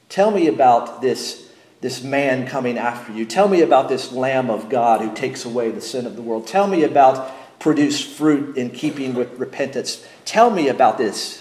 Tell 0.09 0.29
me 0.29 0.47
about 0.47 1.01
this, 1.01 1.49
this 1.79 2.03
man 2.03 2.45
coming 2.47 2.77
after 2.77 3.13
you. 3.13 3.25
Tell 3.25 3.47
me 3.47 3.61
about 3.61 3.87
this 3.87 4.11
Lamb 4.11 4.49
of 4.49 4.67
God 4.67 4.99
who 4.99 5.15
takes 5.15 5.45
away 5.45 5.71
the 5.71 5.79
sin 5.79 6.05
of 6.05 6.17
the 6.17 6.21
world. 6.21 6.47
Tell 6.47 6.67
me 6.67 6.83
about 6.83 7.31
produce 7.61 8.03
fruit 8.03 8.57
in 8.57 8.71
keeping 8.71 9.13
with 9.13 9.39
repentance. 9.39 10.05
Tell 10.25 10.49
me 10.49 10.67
about 10.67 10.97
this. 10.97 11.40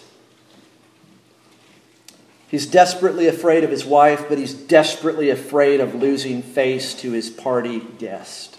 He's 2.51 2.67
desperately 2.67 3.29
afraid 3.29 3.63
of 3.63 3.71
his 3.71 3.85
wife, 3.85 4.29
but 4.29 4.37
he's 4.37 4.55
desperately 4.55 5.31
afraid 5.31 5.79
of 5.79 5.95
losing 5.95 6.43
face 6.43 6.95
to 6.95 7.13
his 7.13 7.31
party 7.31 7.79
guest. 7.99 8.59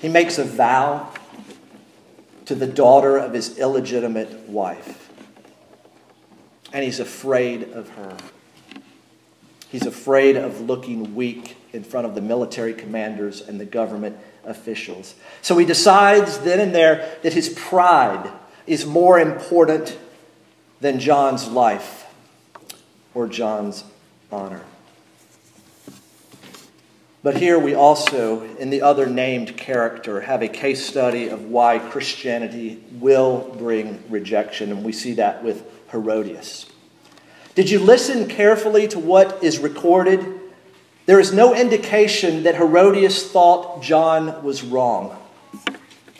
He 0.00 0.08
makes 0.08 0.36
a 0.36 0.44
vow 0.44 1.12
to 2.46 2.56
the 2.56 2.66
daughter 2.66 3.16
of 3.16 3.34
his 3.34 3.56
illegitimate 3.56 4.48
wife, 4.48 5.12
and 6.72 6.82
he's 6.82 6.98
afraid 6.98 7.70
of 7.72 7.90
her. 7.90 8.16
He's 9.70 9.86
afraid 9.86 10.36
of 10.36 10.60
looking 10.60 11.14
weak 11.14 11.56
in 11.72 11.84
front 11.84 12.04
of 12.04 12.16
the 12.16 12.20
military 12.20 12.74
commanders 12.74 13.42
and 13.42 13.60
the 13.60 13.64
government 13.64 14.18
officials. 14.44 15.14
So 15.40 15.56
he 15.56 15.64
decides 15.64 16.38
then 16.38 16.58
and 16.58 16.74
there 16.74 17.16
that 17.22 17.32
his 17.32 17.48
pride 17.48 18.28
is 18.66 18.84
more 18.84 19.20
important 19.20 19.96
than 20.80 20.98
John's 20.98 21.48
life 21.48 22.03
or 23.14 23.26
John's 23.26 23.84
honor. 24.30 24.62
But 27.22 27.38
here 27.38 27.58
we 27.58 27.74
also, 27.74 28.42
in 28.56 28.68
the 28.68 28.82
other 28.82 29.06
named 29.06 29.56
character, 29.56 30.20
have 30.20 30.42
a 30.42 30.48
case 30.48 30.86
study 30.86 31.28
of 31.28 31.46
why 31.46 31.78
Christianity 31.78 32.84
will 33.00 33.54
bring 33.56 34.04
rejection, 34.10 34.70
and 34.70 34.84
we 34.84 34.92
see 34.92 35.14
that 35.14 35.42
with 35.42 35.64
Herodias. 35.90 36.66
Did 37.54 37.70
you 37.70 37.78
listen 37.78 38.28
carefully 38.28 38.88
to 38.88 38.98
what 38.98 39.42
is 39.42 39.58
recorded? 39.58 40.38
There 41.06 41.18
is 41.18 41.32
no 41.32 41.54
indication 41.54 42.42
that 42.42 42.56
Herodias 42.56 43.30
thought 43.30 43.82
John 43.82 44.42
was 44.42 44.62
wrong. 44.62 45.16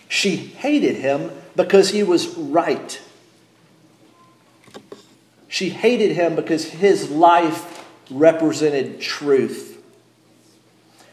She 0.08 0.36
hated 0.36 0.96
him 0.96 1.32
because 1.54 1.90
he 1.90 2.02
was 2.02 2.34
right. 2.36 2.98
She 5.54 5.70
hated 5.70 6.16
him 6.16 6.34
because 6.34 6.64
his 6.64 7.10
life 7.10 7.86
represented 8.10 9.00
truth. 9.00 9.80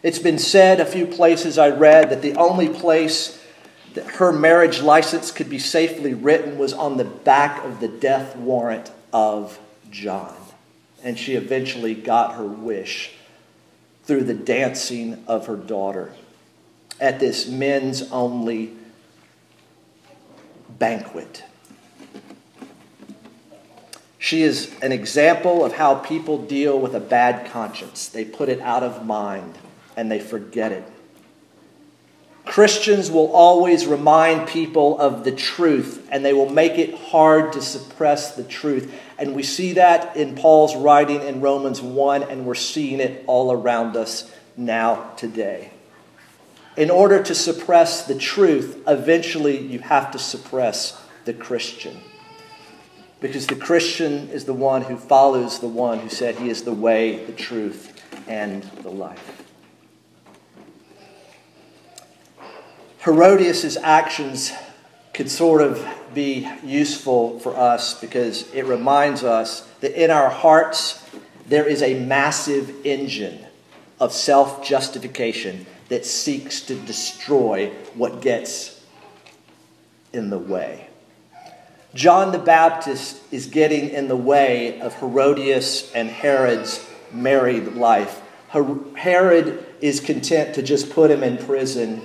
It's 0.02 0.18
been 0.18 0.40
said 0.40 0.80
a 0.80 0.86
few 0.88 1.06
places 1.06 1.60
I 1.60 1.70
read 1.70 2.10
that 2.10 2.24
the 2.24 2.34
only 2.38 2.68
place 2.68 3.40
that 3.94 4.16
her 4.16 4.32
marriage 4.32 4.82
license 4.82 5.30
could 5.30 5.48
be 5.48 5.60
safely 5.60 6.16
written 6.16 6.58
was 6.58 6.74
on 6.74 6.98
the 6.98 7.06
back 7.06 7.64
of 7.64 7.82
the 7.82 7.88
death 7.88 8.36
warrant 8.36 8.92
of 9.14 9.60
John. 9.92 10.36
And 11.04 11.20
she 11.20 11.36
eventually 11.36 11.94
got 11.94 12.34
her 12.34 12.48
wish 12.48 13.12
through 14.06 14.24
the 14.24 14.34
dancing 14.34 15.24
of 15.28 15.46
her 15.46 15.56
daughter 15.56 16.14
at 17.00 17.20
this 17.20 17.48
men's 17.48 18.12
only 18.12 18.74
banquet. 20.80 21.44
She 24.22 24.44
is 24.44 24.72
an 24.84 24.92
example 24.92 25.66
of 25.66 25.74
how 25.74 25.96
people 25.96 26.38
deal 26.38 26.80
with 26.80 26.94
a 26.94 27.00
bad 27.00 27.52
conscience. 27.52 28.08
They 28.08 28.24
put 28.24 28.50
it 28.50 28.62
out 28.62 28.84
of 28.84 29.04
mind 29.04 29.58
and 29.98 30.12
they 30.12 30.20
forget 30.20 30.72
it. 30.72 30.84
Christians 32.46 33.10
will 33.10 33.32
always 33.32 33.88
remind 33.88 34.48
people 34.48 35.00
of 35.00 35.24
the 35.24 35.32
truth 35.32 36.08
and 36.12 36.24
they 36.24 36.34
will 36.34 36.52
make 36.52 36.74
it 36.74 36.94
hard 36.94 37.54
to 37.54 37.64
suppress 37.64 38.36
the 38.36 38.44
truth. 38.44 38.94
And 39.18 39.36
we 39.36 39.42
see 39.42 39.74
that 39.74 40.16
in 40.16 40.36
Paul's 40.36 40.76
writing 40.76 41.24
in 41.24 41.42
Romans 41.42 41.82
1, 41.82 42.22
and 42.22 42.46
we're 42.46 42.54
seeing 42.54 43.00
it 43.00 43.24
all 43.26 43.52
around 43.52 43.98
us 43.98 44.32
now 44.56 45.14
today. 45.18 45.72
In 46.78 46.92
order 46.92 47.24
to 47.24 47.34
suppress 47.34 48.06
the 48.06 48.16
truth, 48.16 48.84
eventually 48.88 49.58
you 49.58 49.80
have 49.80 50.12
to 50.12 50.20
suppress 50.20 51.02
the 51.26 51.34
Christian. 51.34 52.00
Because 53.22 53.48
the 53.48 53.56
Christian 53.56 54.30
is 54.30 54.46
the 54.46 54.54
one 54.54 54.82
who 54.82 54.98
follows 54.98 55.60
the 55.60 55.68
one 55.68 56.00
who 56.00 56.10
said 56.10 56.36
he 56.36 56.50
is 56.50 56.64
the 56.64 56.74
way, 56.74 57.24
the 57.26 57.32
truth, 57.32 58.04
and 58.28 58.64
the 58.82 58.90
life. 58.90 59.44
Herodias' 63.06 63.78
actions 63.78 64.52
could 65.14 65.30
sort 65.30 65.62
of 65.62 65.88
be 66.14 66.50
useful 66.64 67.40
for 67.40 67.56
us 67.56 68.00
because 68.00 68.52
it 68.54 68.66
reminds 68.66 69.24
us 69.24 69.68
that 69.82 70.02
in 70.02 70.12
our 70.12 70.30
hearts 70.30 71.04
there 71.48 71.68
is 71.68 71.82
a 71.82 72.00
massive 72.00 72.86
engine 72.86 73.46
of 74.00 74.12
self 74.14 74.66
justification 74.66 75.66
that 75.90 76.06
seeks 76.06 76.62
to 76.62 76.76
destroy 76.76 77.70
what 77.94 78.22
gets 78.22 78.84
in 80.14 80.30
the 80.30 80.40
way. 80.40 80.91
John 81.94 82.32
the 82.32 82.40
Baptist 82.40 83.22
is 83.32 83.48
getting 83.48 83.90
in 83.90 84.08
the 84.08 84.16
way 84.16 84.80
of 84.80 84.96
Herodias 84.96 85.92
and 85.94 86.10
Herod's 86.10 86.88
married 87.12 87.74
life. 87.74 88.22
Herod 88.96 89.66
is 89.82 90.00
content 90.00 90.56
to 90.56 90.62
just 90.62 90.90
put 90.92 91.12
him 91.12 91.22
in 91.22 91.38
prison. 91.38 92.02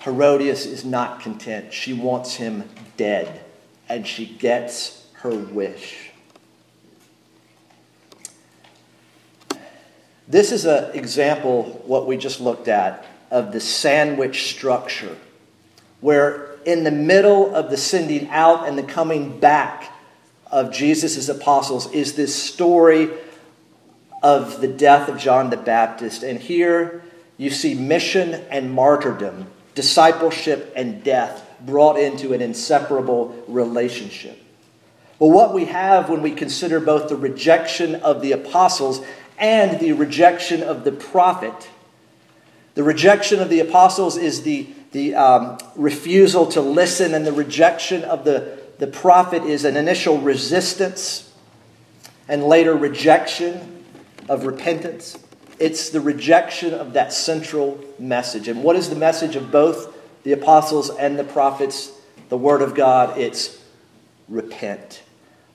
Herodias 0.00 0.66
is 0.66 0.84
not 0.84 1.20
content. 1.20 1.72
She 1.72 1.92
wants 1.92 2.34
him 2.34 2.64
dead, 2.96 3.44
and 3.88 4.06
she 4.06 4.26
gets 4.26 5.06
her 5.14 5.30
wish. 5.30 6.10
This 10.26 10.50
is 10.50 10.64
an 10.64 10.92
example, 10.94 11.82
what 11.86 12.08
we 12.08 12.16
just 12.16 12.40
looked 12.40 12.66
at, 12.66 13.06
of 13.30 13.52
the 13.52 13.60
sandwich 13.60 14.50
structure, 14.50 15.16
where 16.00 16.55
in 16.66 16.84
the 16.84 16.90
middle 16.90 17.54
of 17.54 17.70
the 17.70 17.76
sending 17.76 18.28
out 18.28 18.68
and 18.68 18.76
the 18.76 18.82
coming 18.82 19.38
back 19.38 19.92
of 20.50 20.72
Jesus' 20.72 21.28
apostles 21.28 21.90
is 21.92 22.14
this 22.14 22.34
story 22.34 23.08
of 24.22 24.60
the 24.60 24.68
death 24.68 25.08
of 25.08 25.16
John 25.18 25.50
the 25.50 25.56
Baptist. 25.56 26.24
And 26.24 26.40
here 26.40 27.04
you 27.38 27.50
see 27.50 27.74
mission 27.74 28.34
and 28.50 28.72
martyrdom, 28.72 29.46
discipleship 29.76 30.72
and 30.74 31.04
death 31.04 31.48
brought 31.60 31.98
into 31.98 32.32
an 32.32 32.42
inseparable 32.42 33.44
relationship. 33.46 34.42
Well, 35.18 35.30
what 35.30 35.54
we 35.54 35.66
have 35.66 36.10
when 36.10 36.20
we 36.20 36.32
consider 36.32 36.80
both 36.80 37.08
the 37.08 37.16
rejection 37.16 37.94
of 37.96 38.20
the 38.20 38.32
apostles 38.32 39.02
and 39.38 39.78
the 39.80 39.92
rejection 39.92 40.62
of 40.62 40.84
the 40.84 40.92
prophet. 40.92 41.70
The 42.74 42.82
rejection 42.82 43.40
of 43.40 43.48
the 43.48 43.60
apostles 43.60 44.16
is 44.16 44.42
the, 44.42 44.68
the 44.96 45.14
um, 45.14 45.58
refusal 45.76 46.46
to 46.46 46.62
listen, 46.62 47.12
and 47.12 47.26
the 47.26 47.32
rejection 47.32 48.02
of 48.04 48.24
the, 48.24 48.58
the 48.78 48.86
prophet 48.86 49.42
is 49.42 49.66
an 49.66 49.76
initial 49.76 50.16
resistance 50.16 51.30
and 52.28 52.42
later 52.42 52.74
rejection 52.74 53.84
of 54.30 54.46
repentance. 54.46 55.18
It's 55.58 55.90
the 55.90 56.00
rejection 56.00 56.72
of 56.72 56.94
that 56.94 57.12
central 57.12 57.78
message. 57.98 58.48
And 58.48 58.64
what 58.64 58.74
is 58.74 58.88
the 58.88 58.96
message 58.96 59.36
of 59.36 59.52
both 59.52 59.94
the 60.22 60.32
apostles 60.32 60.88
and 60.88 61.18
the 61.18 61.24
prophets? 61.24 61.92
The 62.30 62.38
Word 62.38 62.62
of 62.62 62.74
God. 62.74 63.18
It's 63.18 63.62
repent. 64.30 65.02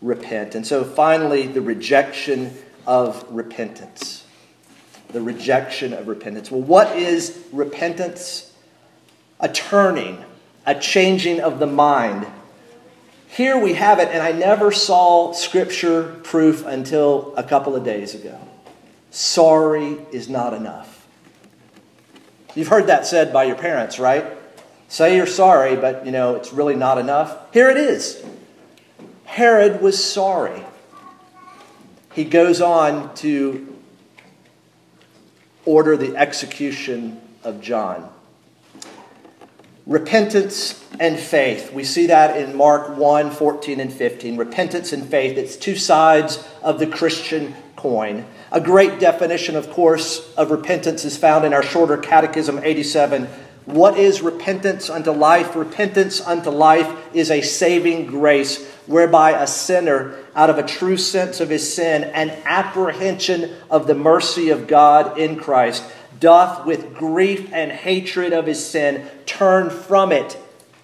Repent. 0.03 0.53
And 0.53 0.67
so 0.67 0.83
finally, 0.83 1.47
the 1.47 1.61
rejection 1.61 2.55
of 2.85 3.25
repentance. 3.31 4.23
The 5.09 5.21
rejection 5.21 5.93
of 5.93 6.07
repentance. 6.07 6.51
Well, 6.51 6.61
what 6.61 6.95
is 6.95 7.43
repentance? 7.51 8.50
A 9.41 9.49
turning, 9.49 10.23
a 10.65 10.75
changing 10.75 11.41
of 11.41 11.59
the 11.59 11.67
mind. 11.67 12.27
Here 13.27 13.57
we 13.57 13.73
have 13.73 13.99
it, 13.99 14.09
and 14.09 14.21
I 14.21 14.31
never 14.31 14.71
saw 14.71 15.33
scripture 15.33 16.19
proof 16.23 16.65
until 16.65 17.33
a 17.35 17.43
couple 17.43 17.75
of 17.75 17.83
days 17.83 18.15
ago. 18.15 18.39
Sorry 19.09 19.97
is 20.11 20.29
not 20.29 20.53
enough. 20.53 21.05
You've 22.55 22.67
heard 22.69 22.87
that 22.87 23.05
said 23.05 23.33
by 23.33 23.45
your 23.45 23.55
parents, 23.55 23.99
right? 23.99 24.25
Say 24.87 25.15
you're 25.15 25.25
sorry, 25.25 25.75
but 25.75 26.05
you 26.05 26.11
know, 26.11 26.35
it's 26.35 26.53
really 26.53 26.75
not 26.75 26.97
enough. 26.97 27.51
Here 27.53 27.69
it 27.69 27.77
is. 27.77 28.23
Herod 29.25 29.81
was 29.81 30.03
sorry 30.03 30.63
he 32.13 32.25
goes 32.25 32.61
on 32.61 33.13
to 33.15 33.73
order 35.65 35.95
the 35.95 36.15
execution 36.17 37.21
of 37.43 37.61
John. 37.61 38.09
Repentance 39.87 40.83
and 40.99 41.19
faith. 41.19 41.73
We 41.73 41.83
see 41.83 42.07
that 42.07 42.37
in 42.37 42.55
Mark 42.55 42.97
1 42.97 43.31
14 43.31 43.79
and 43.79 43.91
15. 43.91 44.37
Repentance 44.37 44.93
and 44.93 45.07
faith. 45.07 45.37
It's 45.37 45.55
two 45.55 45.75
sides 45.75 46.47
of 46.61 46.77
the 46.79 46.85
Christian 46.85 47.55
coin. 47.75 48.25
A 48.51 48.61
great 48.61 48.99
definition, 48.99 49.55
of 49.55 49.71
course, 49.71 50.33
of 50.35 50.51
repentance 50.51 51.03
is 51.03 51.17
found 51.17 51.45
in 51.45 51.53
our 51.53 51.63
shorter 51.63 51.97
Catechism 51.97 52.59
87. 52.63 53.27
What 53.65 53.97
is 53.97 54.21
repentance 54.21 54.89
unto 54.89 55.11
life? 55.11 55.55
Repentance 55.55 56.21
unto 56.21 56.49
life 56.49 57.15
is 57.15 57.31
a 57.31 57.41
saving 57.41 58.07
grace 58.07 58.67
whereby 58.87 59.31
a 59.31 59.47
sinner, 59.47 60.15
out 60.35 60.49
of 60.49 60.57
a 60.57 60.63
true 60.63 60.97
sense 60.97 61.39
of 61.39 61.49
his 61.49 61.73
sin 61.73 62.03
and 62.03 62.31
apprehension 62.45 63.55
of 63.69 63.87
the 63.87 63.95
mercy 63.95 64.49
of 64.49 64.67
God 64.67 65.17
in 65.17 65.37
Christ, 65.37 65.83
doth 66.21 66.65
with 66.65 66.93
grief 66.93 67.51
and 67.51 67.69
hatred 67.69 68.31
of 68.31 68.45
his 68.45 68.65
sin 68.65 69.05
turn 69.25 69.69
from 69.69 70.13
it 70.13 70.37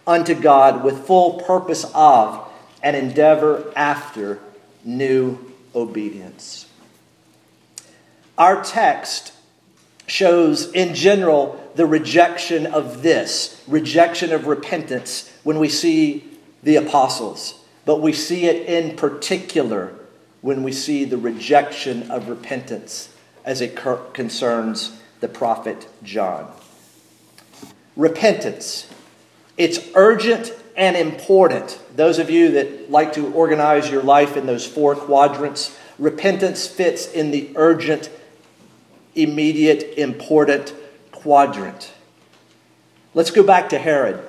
unto 0.05 0.35
God 0.35 0.83
with 0.83 1.07
full 1.07 1.39
purpose 1.41 1.85
of 1.95 2.45
and 2.83 2.97
endeavor 2.97 3.71
after 3.75 4.39
new 4.83 5.39
obedience. 5.73 6.65
Our 8.37 8.61
text 8.61 9.31
shows, 10.05 10.69
in 10.73 10.93
general, 10.93 11.71
the 11.75 11.85
rejection 11.85 12.65
of 12.67 13.01
this, 13.01 13.63
rejection 13.67 14.33
of 14.33 14.47
repentance, 14.47 15.31
when 15.43 15.59
we 15.59 15.69
see 15.69 16.25
the 16.63 16.75
apostles 16.75 17.63
but 17.87 18.01
we 18.01 18.11
see 18.11 18.47
it 18.47 18.67
in 18.67 18.97
particular 18.97 19.93
when 20.41 20.61
we 20.61 20.73
see 20.73 21.05
the 21.05 21.17
rejection 21.17 22.11
of 22.11 22.27
repentance 22.27 23.07
as 23.45 23.61
it 23.61 23.79
concerns 24.11 25.01
the 25.19 25.27
prophet 25.27 25.87
John. 26.03 26.51
Repentance. 27.95 28.89
It's 29.57 29.79
urgent 29.95 30.53
and 30.75 30.95
important. 30.95 31.79
Those 31.95 32.19
of 32.19 32.29
you 32.29 32.51
that 32.51 32.91
like 32.91 33.13
to 33.13 33.33
organize 33.33 33.89
your 33.89 34.03
life 34.03 34.37
in 34.37 34.45
those 34.45 34.65
four 34.65 34.95
quadrants, 34.95 35.77
repentance 35.97 36.67
fits 36.67 37.11
in 37.11 37.31
the 37.31 37.51
urgent, 37.55 38.11
immediate, 39.15 39.97
important 39.97 40.73
quadrant. 41.11 41.91
Let's 43.15 43.31
go 43.31 43.41
back 43.41 43.69
to 43.69 43.79
Herod. 43.79 44.23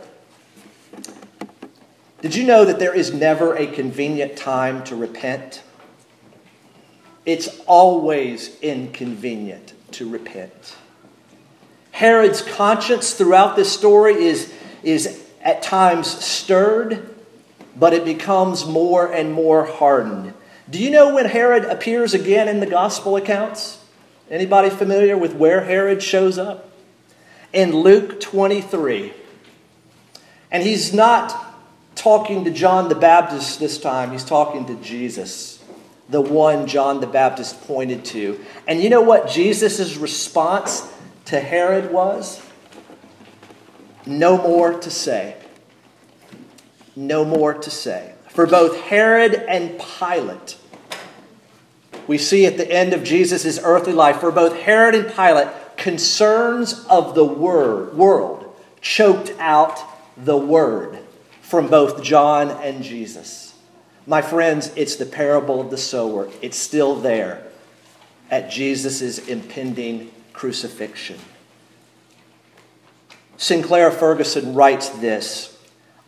Did 2.22 2.34
you 2.34 2.44
know 2.44 2.64
that 2.64 2.78
there 2.78 2.94
is 2.94 3.12
never 3.12 3.54
a 3.54 3.66
convenient 3.66 4.36
time 4.36 4.82
to 4.84 4.96
repent? 4.96 5.62
It's 7.26 7.60
always 7.66 8.58
inconvenient 8.60 9.74
to 9.92 10.08
repent. 10.08 10.76
Herod's 11.90 12.42
conscience 12.42 13.12
throughout 13.14 13.56
this 13.56 13.72
story 13.72 14.14
is, 14.14 14.52
is 14.82 15.24
at 15.42 15.62
times 15.62 16.06
stirred, 16.06 17.14
but 17.74 17.92
it 17.92 18.04
becomes 18.04 18.66
more 18.66 19.12
and 19.12 19.32
more 19.32 19.64
hardened. 19.64 20.34
Do 20.70 20.78
you 20.78 20.90
know 20.90 21.14
when 21.14 21.26
Herod 21.26 21.64
appears 21.64 22.14
again 22.14 22.48
in 22.48 22.60
the 22.60 22.66
gospel 22.66 23.16
accounts? 23.16 23.82
Anybody 24.30 24.68
familiar 24.68 25.16
with 25.16 25.34
where 25.34 25.64
Herod 25.64 26.02
shows 26.02 26.38
up? 26.38 26.70
In 27.52 27.72
Luke 27.72 28.20
23. 28.20 29.14
And 30.50 30.62
he's 30.62 30.92
not 30.92 31.48
talking 31.94 32.44
to 32.44 32.50
John 32.50 32.88
the 32.88 32.94
Baptist 32.94 33.58
this 33.58 33.78
time, 33.78 34.12
he's 34.12 34.24
talking 34.24 34.66
to 34.66 34.76
Jesus, 34.76 35.57
the 36.08 36.20
one 36.20 36.66
John 36.66 37.00
the 37.00 37.06
Baptist 37.06 37.60
pointed 37.66 38.04
to. 38.06 38.40
And 38.66 38.82
you 38.82 38.90
know 38.90 39.02
what 39.02 39.28
Jesus' 39.28 39.96
response 39.96 40.90
to 41.26 41.40
Herod 41.40 41.92
was? 41.92 42.42
No 44.06 44.38
more 44.38 44.78
to 44.80 44.90
say. 44.90 45.36
No 46.96 47.24
more 47.24 47.54
to 47.54 47.70
say. 47.70 48.14
For 48.30 48.46
both 48.46 48.80
Herod 48.80 49.34
and 49.34 49.78
Pilate, 49.78 50.56
we 52.06 52.16
see 52.16 52.46
at 52.46 52.56
the 52.56 52.70
end 52.70 52.94
of 52.94 53.04
Jesus' 53.04 53.60
earthly 53.62 53.92
life, 53.92 54.20
for 54.20 54.30
both 54.30 54.56
Herod 54.56 54.94
and 54.94 55.14
Pilate, 55.14 55.48
concerns 55.76 56.84
of 56.88 57.14
the 57.14 57.24
word, 57.24 57.94
world 57.94 58.56
choked 58.80 59.32
out 59.38 59.78
the 60.16 60.36
word 60.36 60.98
from 61.42 61.68
both 61.68 62.02
John 62.02 62.50
and 62.50 62.82
Jesus. 62.82 63.47
My 64.08 64.22
friends, 64.22 64.72
it's 64.74 64.96
the 64.96 65.04
parable 65.04 65.60
of 65.60 65.70
the 65.70 65.76
sower. 65.76 66.30
It's 66.40 66.56
still 66.56 66.96
there 66.96 67.46
at 68.30 68.50
Jesus' 68.50 69.18
impending 69.28 70.10
crucifixion. 70.32 71.18
Sinclair 73.36 73.90
Ferguson 73.90 74.54
writes 74.54 74.88
this 74.88 75.58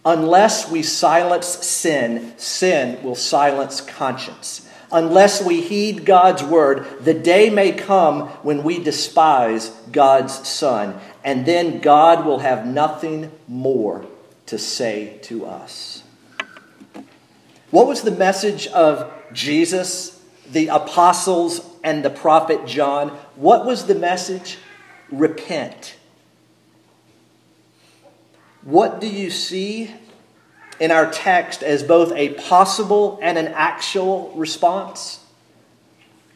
Unless 0.07 0.71
we 0.71 0.83
silence 0.83 1.47
sin, 1.47 2.33
sin 2.39 3.03
will 3.03 3.15
silence 3.15 3.83
conscience. 3.83 4.67
Unless 4.91 5.45
we 5.45 5.61
heed 5.61 6.07
God's 6.07 6.43
word, 6.43 6.87
the 7.03 7.13
day 7.13 7.51
may 7.51 7.71
come 7.71 8.29
when 8.43 8.63
we 8.63 8.83
despise 8.83 9.69
God's 9.93 10.49
Son, 10.49 10.99
and 11.23 11.45
then 11.45 11.81
God 11.81 12.25
will 12.25 12.39
have 12.39 12.67
nothing 12.67 13.31
more 13.47 14.07
to 14.47 14.57
say 14.57 15.19
to 15.25 15.45
us. 15.45 16.00
What 17.71 17.87
was 17.87 18.03
the 18.03 18.11
message 18.11 18.67
of 18.69 19.13
Jesus, 19.33 20.21
the 20.51 20.69
apostles, 20.69 21.65
and 21.85 22.05
the 22.05 22.11
prophet 22.11 22.67
John? 22.67 23.11
What 23.37 23.65
was 23.65 23.87
the 23.87 23.95
message? 23.95 24.59
Repent. 25.11 25.97
What 28.63 29.01
do 29.01 29.07
you 29.07 29.31
see 29.31 29.91
in 30.79 30.91
our 30.91 31.11
text 31.11 31.63
as 31.63 31.83
both 31.83 32.13
a 32.13 32.35
possible 32.35 33.19
and 33.23 33.39
an 33.39 33.49
actual 33.49 34.33
response? 34.35 35.25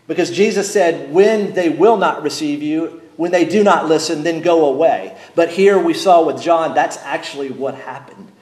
Because 0.06 0.30
Jesus 0.30 0.72
said, 0.72 1.12
When 1.12 1.52
they 1.54 1.68
will 1.68 1.96
not 1.96 2.22
receive 2.22 2.62
you, 2.62 3.02
when 3.16 3.30
they 3.30 3.44
do 3.44 3.62
not 3.62 3.88
listen, 3.88 4.22
then 4.22 4.40
go 4.40 4.66
away. 4.66 5.16
But 5.34 5.50
here 5.50 5.78
we 5.78 5.94
saw 5.94 6.24
with 6.24 6.40
John, 6.40 6.74
that's 6.74 6.96
actually 6.98 7.50
what 7.50 7.74
happened. 7.74 8.32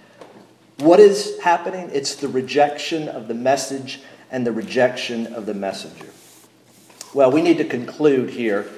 What 0.83 0.99
is 0.99 1.39
happening? 1.39 1.91
It's 1.93 2.17
the 2.17 2.27
rejection 2.27 3.09
of 3.09 3.29
the 3.29 3.35
message 3.35 4.01
and 4.33 4.45
the 4.45 4.51
rejection 4.51 5.33
of 5.33 5.47
the 5.47 5.55
messenger. 5.55 6.09
Well, 7.15 7.31
we 7.31 7.41
need 7.41 7.59
to 7.59 7.65
conclude 7.65 8.31
here. 8.31 8.69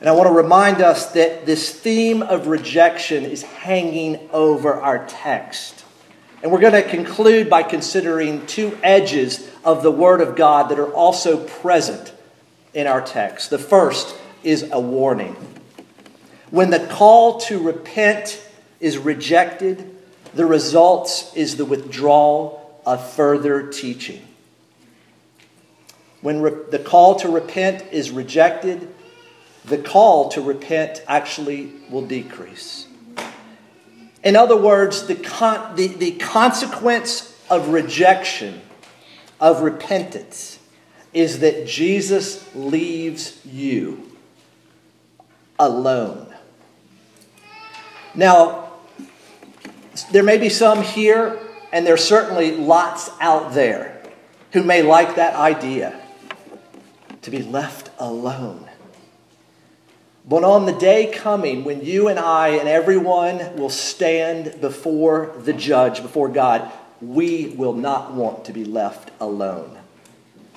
And 0.00 0.08
I 0.10 0.12
want 0.12 0.28
to 0.28 0.34
remind 0.34 0.82
us 0.82 1.12
that 1.12 1.46
this 1.46 1.72
theme 1.72 2.20
of 2.20 2.48
rejection 2.48 3.24
is 3.24 3.42
hanging 3.42 4.28
over 4.34 4.74
our 4.74 5.06
text. 5.06 5.86
And 6.42 6.52
we're 6.52 6.60
going 6.60 6.74
to 6.74 6.86
conclude 6.86 7.48
by 7.48 7.62
considering 7.62 8.44
two 8.44 8.78
edges 8.82 9.48
of 9.64 9.82
the 9.82 9.90
Word 9.90 10.20
of 10.20 10.36
God 10.36 10.68
that 10.68 10.78
are 10.78 10.92
also 10.92 11.42
present 11.42 12.12
in 12.74 12.86
our 12.86 13.00
text. 13.00 13.48
The 13.48 13.58
first 13.58 14.14
is 14.42 14.70
a 14.70 14.78
warning. 14.78 15.36
When 16.50 16.68
the 16.68 16.86
call 16.86 17.40
to 17.40 17.58
repent 17.58 18.46
is 18.78 18.98
rejected, 18.98 19.93
the 20.34 20.46
result 20.46 21.32
is 21.34 21.56
the 21.56 21.64
withdrawal 21.64 22.80
of 22.84 23.08
further 23.12 23.70
teaching. 23.70 24.22
When 26.20 26.40
re- 26.40 26.52
the 26.70 26.78
call 26.78 27.16
to 27.16 27.28
repent 27.28 27.92
is 27.92 28.10
rejected, 28.10 28.88
the 29.64 29.78
call 29.78 30.28
to 30.30 30.40
repent 30.40 31.02
actually 31.06 31.72
will 31.90 32.06
decrease. 32.06 32.86
In 34.22 34.36
other 34.36 34.56
words, 34.56 35.06
the, 35.06 35.16
con- 35.16 35.76
the, 35.76 35.86
the 35.88 36.12
consequence 36.12 37.38
of 37.50 37.68
rejection, 37.68 38.60
of 39.38 39.60
repentance, 39.60 40.58
is 41.12 41.40
that 41.40 41.66
Jesus 41.66 42.54
leaves 42.54 43.38
you 43.44 44.10
alone. 45.58 46.34
Now, 48.14 48.63
there 50.10 50.22
may 50.22 50.38
be 50.38 50.48
some 50.48 50.82
here, 50.82 51.38
and 51.72 51.86
there's 51.86 52.04
certainly 52.04 52.52
lots 52.56 53.10
out 53.20 53.52
there 53.54 54.02
who 54.52 54.62
may 54.62 54.82
like 54.82 55.16
that 55.16 55.34
idea 55.34 56.00
to 57.22 57.30
be 57.30 57.42
left 57.42 57.90
alone. 57.98 58.68
But 60.26 60.42
on 60.44 60.64
the 60.64 60.72
day 60.72 61.12
coming 61.12 61.64
when 61.64 61.84
you 61.84 62.08
and 62.08 62.18
I 62.18 62.48
and 62.48 62.68
everyone 62.68 63.56
will 63.56 63.70
stand 63.70 64.60
before 64.60 65.34
the 65.40 65.52
judge, 65.52 66.00
before 66.02 66.28
God, 66.28 66.70
we 67.00 67.48
will 67.56 67.74
not 67.74 68.14
want 68.14 68.46
to 68.46 68.52
be 68.52 68.64
left 68.64 69.10
alone. 69.20 69.78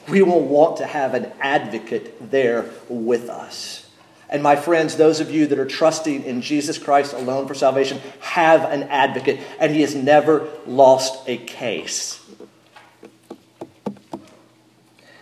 We 0.08 0.22
will 0.22 0.44
want 0.44 0.78
to 0.78 0.86
have 0.86 1.14
an 1.14 1.32
advocate 1.42 2.32
there 2.32 2.70
with 2.88 3.30
us. 3.30 3.87
And 4.30 4.44
my 4.44 4.56
friends, 4.56 4.98
those 4.98 5.20
of 5.20 5.32
you 5.32 5.48
that 5.48 5.60
are 5.60 5.66
trusting 5.66 6.24
in 6.24 6.42
Jesus 6.42 6.78
Christ 6.78 7.14
alone 7.14 7.48
for 7.48 7.54
salvation, 7.54 8.02
have 8.20 8.64
an 8.66 8.84
advocate, 8.84 9.40
and 9.60 9.74
he 9.74 9.82
has 9.82 9.96
never 9.96 10.50
lost 10.66 11.28
a 11.28 11.38
case. 11.38 12.20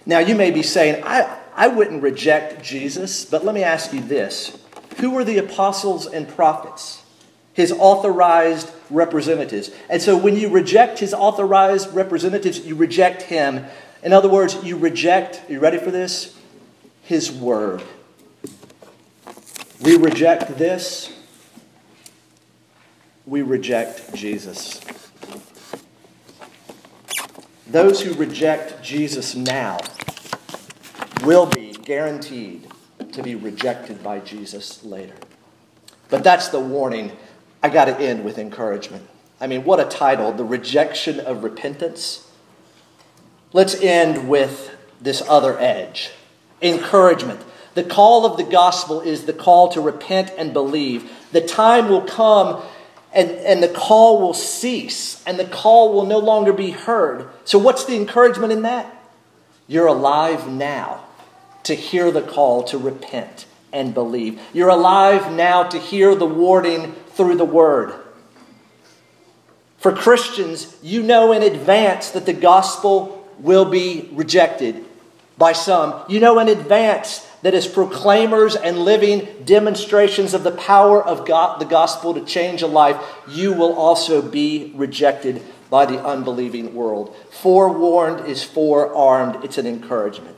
Now, 0.06 0.20
you 0.20 0.36
may 0.36 0.52
be 0.52 0.64
saying, 0.64 1.04
I, 1.04 1.40
I 1.56 1.68
wouldn't 1.68 2.02
reject 2.04 2.64
Jesus, 2.64 3.26
but 3.26 3.46
let 3.46 3.56
me 3.56 3.64
ask 3.64 3.94
you 3.94 4.02
this 4.02 4.58
Who 4.98 5.12
were 5.12 5.24
the 5.24 5.38
apostles 5.38 6.08
and 6.08 6.28
prophets? 6.28 7.02
His 7.54 7.72
authorized 7.72 8.70
representatives. 8.90 9.72
And 9.90 10.02
so 10.02 10.18
when 10.18 10.36
you 10.36 10.50
reject 10.50 11.00
his 11.00 11.14
authorized 11.14 11.94
representatives, 11.94 12.66
you 12.66 12.76
reject 12.76 13.22
him. 13.24 13.66
In 14.04 14.12
other 14.12 14.28
words, 14.28 14.62
you 14.62 14.76
reject, 14.78 15.42
are 15.48 15.54
you 15.54 15.60
ready 15.60 15.78
for 15.78 15.90
this? 15.90 16.38
His 17.04 17.32
word. 17.32 17.82
We 19.82 19.98
reject 19.98 20.58
this, 20.58 21.12
we 23.26 23.42
reject 23.42 24.14
Jesus. 24.14 24.80
Those 27.68 28.02
who 28.02 28.14
reject 28.14 28.82
Jesus 28.82 29.36
now 29.36 29.78
will 31.24 31.46
be 31.46 31.74
guaranteed 31.74 32.68
to 33.12 33.22
be 33.22 33.36
rejected 33.36 34.02
by 34.04 34.20
Jesus 34.20 34.84
later. 34.84 35.16
But 36.10 36.24
that's 36.24 36.50
the 36.50 36.60
warning. 36.60 37.12
I 37.62 37.70
got 37.70 37.86
to 37.86 37.98
end 38.00 38.24
with 38.24 38.38
encouragement. 38.38 39.08
I 39.42 39.48
mean, 39.48 39.64
what 39.66 39.80
a 39.80 39.86
title 39.86 40.32
The 40.32 40.46
Rejection 40.46 41.20
of 41.20 41.44
Repentance. 41.44 42.30
Let's 43.52 43.76
end 43.76 44.30
with 44.30 44.76
this 45.02 45.22
other 45.28 45.60
edge 45.60 46.12
encouragement. 46.62 47.42
The 47.76 47.84
call 47.84 48.26
of 48.26 48.38
the 48.38 48.44
gospel 48.44 49.02
is 49.02 49.26
the 49.26 49.34
call 49.34 49.70
to 49.70 49.82
repent 49.82 50.32
and 50.38 50.54
believe. 50.54 51.12
The 51.32 51.42
time 51.42 51.90
will 51.90 52.02
come 52.02 52.64
and, 53.14 53.30
and 53.32 53.62
the 53.62 53.70
call 53.70 54.22
will 54.22 54.34
cease 54.34 55.24
and 55.26 55.38
the 55.38 55.46
call 55.46 55.94
will 55.94 56.06
no 56.06 56.18
longer 56.18 56.54
be 56.54 56.72
heard. 56.72 57.30
So, 57.44 57.60
what's 57.60 57.86
the 57.86 57.96
encouragement 57.96 58.54
in 58.54 58.64
that? 58.64 58.92
You're 59.68 59.88
alive 59.88 60.48
now 60.48 61.04
to 61.64 61.76
hear 61.76 62.12
the 62.12 62.22
call 62.22 62.64
to 62.64 62.78
repent 62.78 63.46
and 63.74 63.94
believe. 63.94 64.40
You're 64.54 64.70
alive 64.70 65.34
now 65.34 65.64
to 65.64 65.78
hear 65.78 66.16
the 66.16 66.26
warning 66.26 66.94
through 67.10 67.36
the 67.36 67.46
word. 67.46 67.94
For 69.78 69.92
Christians, 69.92 70.78
you 70.82 71.04
know 71.04 71.32
in 71.32 71.44
advance 71.44 72.12
that 72.12 72.26
the 72.26 72.34
gospel 72.34 73.30
will 73.40 73.66
be 73.66 74.10
rejected 74.14 74.86
by 75.38 75.52
some. 75.52 76.04
You 76.08 76.20
know 76.20 76.40
in 76.40 76.48
advance 76.48 77.28
that 77.46 77.54
as 77.54 77.68
proclaimers 77.68 78.56
and 78.56 78.80
living 78.80 79.28
demonstrations 79.46 80.34
of 80.34 80.42
the 80.42 80.50
power 80.50 81.00
of 81.06 81.28
God, 81.28 81.62
the 81.62 81.66
gospel 81.66 82.16
to 82.16 82.26
change 82.26 82.64
a 82.64 82.68
life, 82.68 82.98
you 83.30 83.54
will 83.54 83.74
also 83.74 84.20
be 84.20 84.72
rejected 84.74 85.44
by 85.70 85.86
the 85.86 86.04
unbelieving 86.04 86.74
world. 86.74 87.16
Forewarned 87.30 88.26
is 88.26 88.44
forearmed. 88.44 89.46
It's 89.46 89.60
an 89.60 89.68
encouragement. 89.68 90.35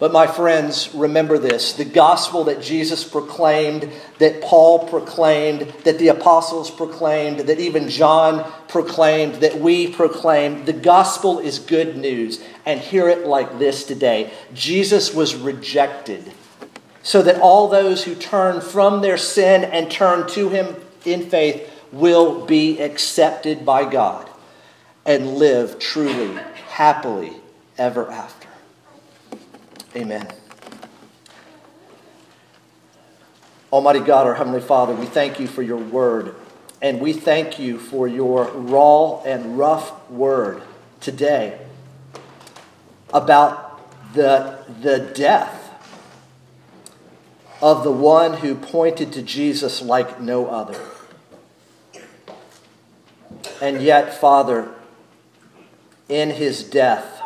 But, 0.00 0.12
my 0.12 0.26
friends, 0.26 0.92
remember 0.94 1.38
this 1.38 1.74
the 1.74 1.84
gospel 1.84 2.44
that 2.44 2.62
Jesus 2.62 3.04
proclaimed, 3.04 3.88
that 4.18 4.40
Paul 4.40 4.88
proclaimed, 4.88 5.72
that 5.84 5.98
the 5.98 6.08
apostles 6.08 6.70
proclaimed, 6.70 7.40
that 7.40 7.60
even 7.60 7.90
John 7.90 8.50
proclaimed, 8.66 9.36
that 9.36 9.60
we 9.60 9.92
proclaimed, 9.92 10.64
the 10.64 10.72
gospel 10.72 11.38
is 11.38 11.58
good 11.58 11.98
news. 11.98 12.42
And 12.64 12.80
hear 12.80 13.08
it 13.08 13.26
like 13.26 13.58
this 13.58 13.84
today 13.84 14.32
Jesus 14.54 15.14
was 15.14 15.34
rejected 15.34 16.32
so 17.02 17.22
that 17.22 17.40
all 17.40 17.68
those 17.68 18.04
who 18.04 18.14
turn 18.14 18.62
from 18.62 19.02
their 19.02 19.18
sin 19.18 19.64
and 19.64 19.90
turn 19.90 20.26
to 20.28 20.48
him 20.48 20.76
in 21.04 21.28
faith 21.28 21.70
will 21.92 22.46
be 22.46 22.80
accepted 22.80 23.66
by 23.66 23.90
God 23.90 24.28
and 25.04 25.34
live 25.34 25.78
truly, 25.78 26.38
happily 26.68 27.32
ever 27.76 28.10
after. 28.10 28.39
Amen. 29.96 30.28
Almighty 33.72 34.00
God, 34.00 34.26
our 34.26 34.34
Heavenly 34.34 34.60
Father, 34.60 34.94
we 34.94 35.06
thank 35.06 35.40
you 35.40 35.48
for 35.48 35.62
your 35.62 35.78
word, 35.78 36.34
and 36.80 37.00
we 37.00 37.12
thank 37.12 37.58
you 37.58 37.78
for 37.78 38.06
your 38.06 38.44
raw 38.50 39.20
and 39.22 39.58
rough 39.58 40.08
word 40.08 40.62
today 41.00 41.60
about 43.12 44.14
the, 44.14 44.58
the 44.80 44.98
death 45.14 45.72
of 47.60 47.84
the 47.84 47.92
one 47.92 48.34
who 48.34 48.54
pointed 48.54 49.12
to 49.12 49.22
Jesus 49.22 49.82
like 49.82 50.20
no 50.20 50.46
other. 50.46 50.80
And 53.60 53.82
yet, 53.82 54.18
Father, 54.18 54.72
in 56.08 56.30
his 56.30 56.62
death, 56.62 57.19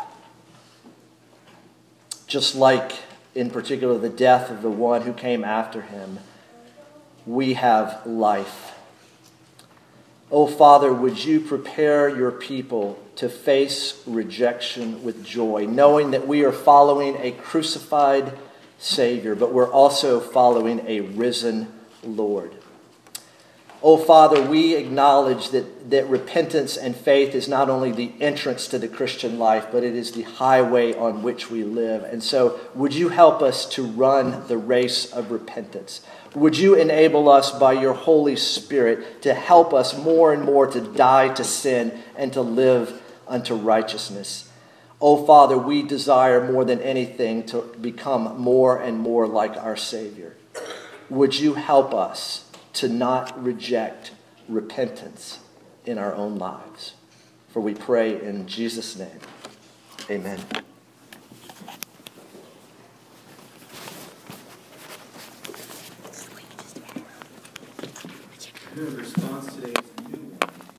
just 2.35 2.53
like, 2.53 2.91
in 3.33 3.49
particular, 3.49 3.97
the 3.97 4.09
death 4.09 4.51
of 4.51 4.61
the 4.61 4.69
one 4.69 5.03
who 5.03 5.13
came 5.13 5.45
after 5.45 5.83
him, 5.83 6.19
we 7.25 7.53
have 7.53 8.05
life. 8.05 8.77
Oh, 10.29 10.45
Father, 10.45 10.91
would 10.93 11.23
you 11.23 11.39
prepare 11.39 12.09
your 12.09 12.31
people 12.31 13.01
to 13.15 13.29
face 13.29 14.03
rejection 14.05 15.01
with 15.01 15.23
joy, 15.23 15.65
knowing 15.65 16.11
that 16.11 16.27
we 16.27 16.43
are 16.43 16.51
following 16.51 17.15
a 17.21 17.31
crucified 17.31 18.37
Savior, 18.79 19.33
but 19.33 19.53
we're 19.53 19.71
also 19.71 20.19
following 20.19 20.83
a 20.87 20.99
risen 20.99 21.71
Lord. 22.03 22.51
Oh, 23.87 23.97
Father, 23.97 24.41
we 24.41 24.73
acknowledge 24.73 25.49
that, 25.49 25.91
that 25.91 26.09
repentance 26.09 26.75
and 26.75 26.95
faith 26.95 27.35
is 27.35 27.47
not 27.47 27.69
only 27.69 27.91
the 27.91 28.13
entrance 28.19 28.67
to 28.69 28.79
the 28.79 28.87
Christian 28.87 29.37
life, 29.37 29.67
but 29.71 29.83
it 29.83 29.95
is 29.95 30.13
the 30.13 30.23
highway 30.23 30.95
on 30.95 31.21
which 31.21 31.51
we 31.51 31.63
live. 31.63 32.03
And 32.03 32.23
so, 32.23 32.59
would 32.73 32.95
you 32.95 33.09
help 33.09 33.43
us 33.43 33.63
to 33.75 33.85
run 33.85 34.47
the 34.47 34.57
race 34.57 35.13
of 35.13 35.29
repentance? 35.29 36.01
Would 36.33 36.57
you 36.57 36.73
enable 36.73 37.29
us 37.29 37.51
by 37.51 37.73
your 37.73 37.93
Holy 37.93 38.35
Spirit 38.35 39.21
to 39.21 39.35
help 39.35 39.71
us 39.71 39.95
more 39.95 40.33
and 40.33 40.43
more 40.43 40.65
to 40.65 40.81
die 40.81 41.31
to 41.35 41.43
sin 41.43 42.01
and 42.15 42.33
to 42.33 42.41
live 42.41 43.03
unto 43.27 43.53
righteousness? 43.53 44.49
Oh, 44.99 45.27
Father, 45.27 45.59
we 45.59 45.83
desire 45.83 46.51
more 46.51 46.65
than 46.65 46.81
anything 46.81 47.45
to 47.47 47.61
become 47.79 48.41
more 48.41 48.81
and 48.81 48.97
more 48.97 49.27
like 49.27 49.55
our 49.55 49.77
Savior. 49.77 50.35
Would 51.11 51.37
you 51.37 51.53
help 51.53 51.93
us? 51.93 52.44
To 52.75 52.89
not 52.89 53.41
reject 53.41 54.11
repentance 54.49 55.39
in 55.85 55.97
our 55.97 56.13
own 56.13 56.37
lives. 56.37 56.93
For 57.49 57.61
we 57.61 57.73
pray 57.73 58.21
in 58.21 58.47
Jesus' 58.47 58.97
name. 58.97 59.19
Amen. 60.09 60.39
There's 68.75 69.15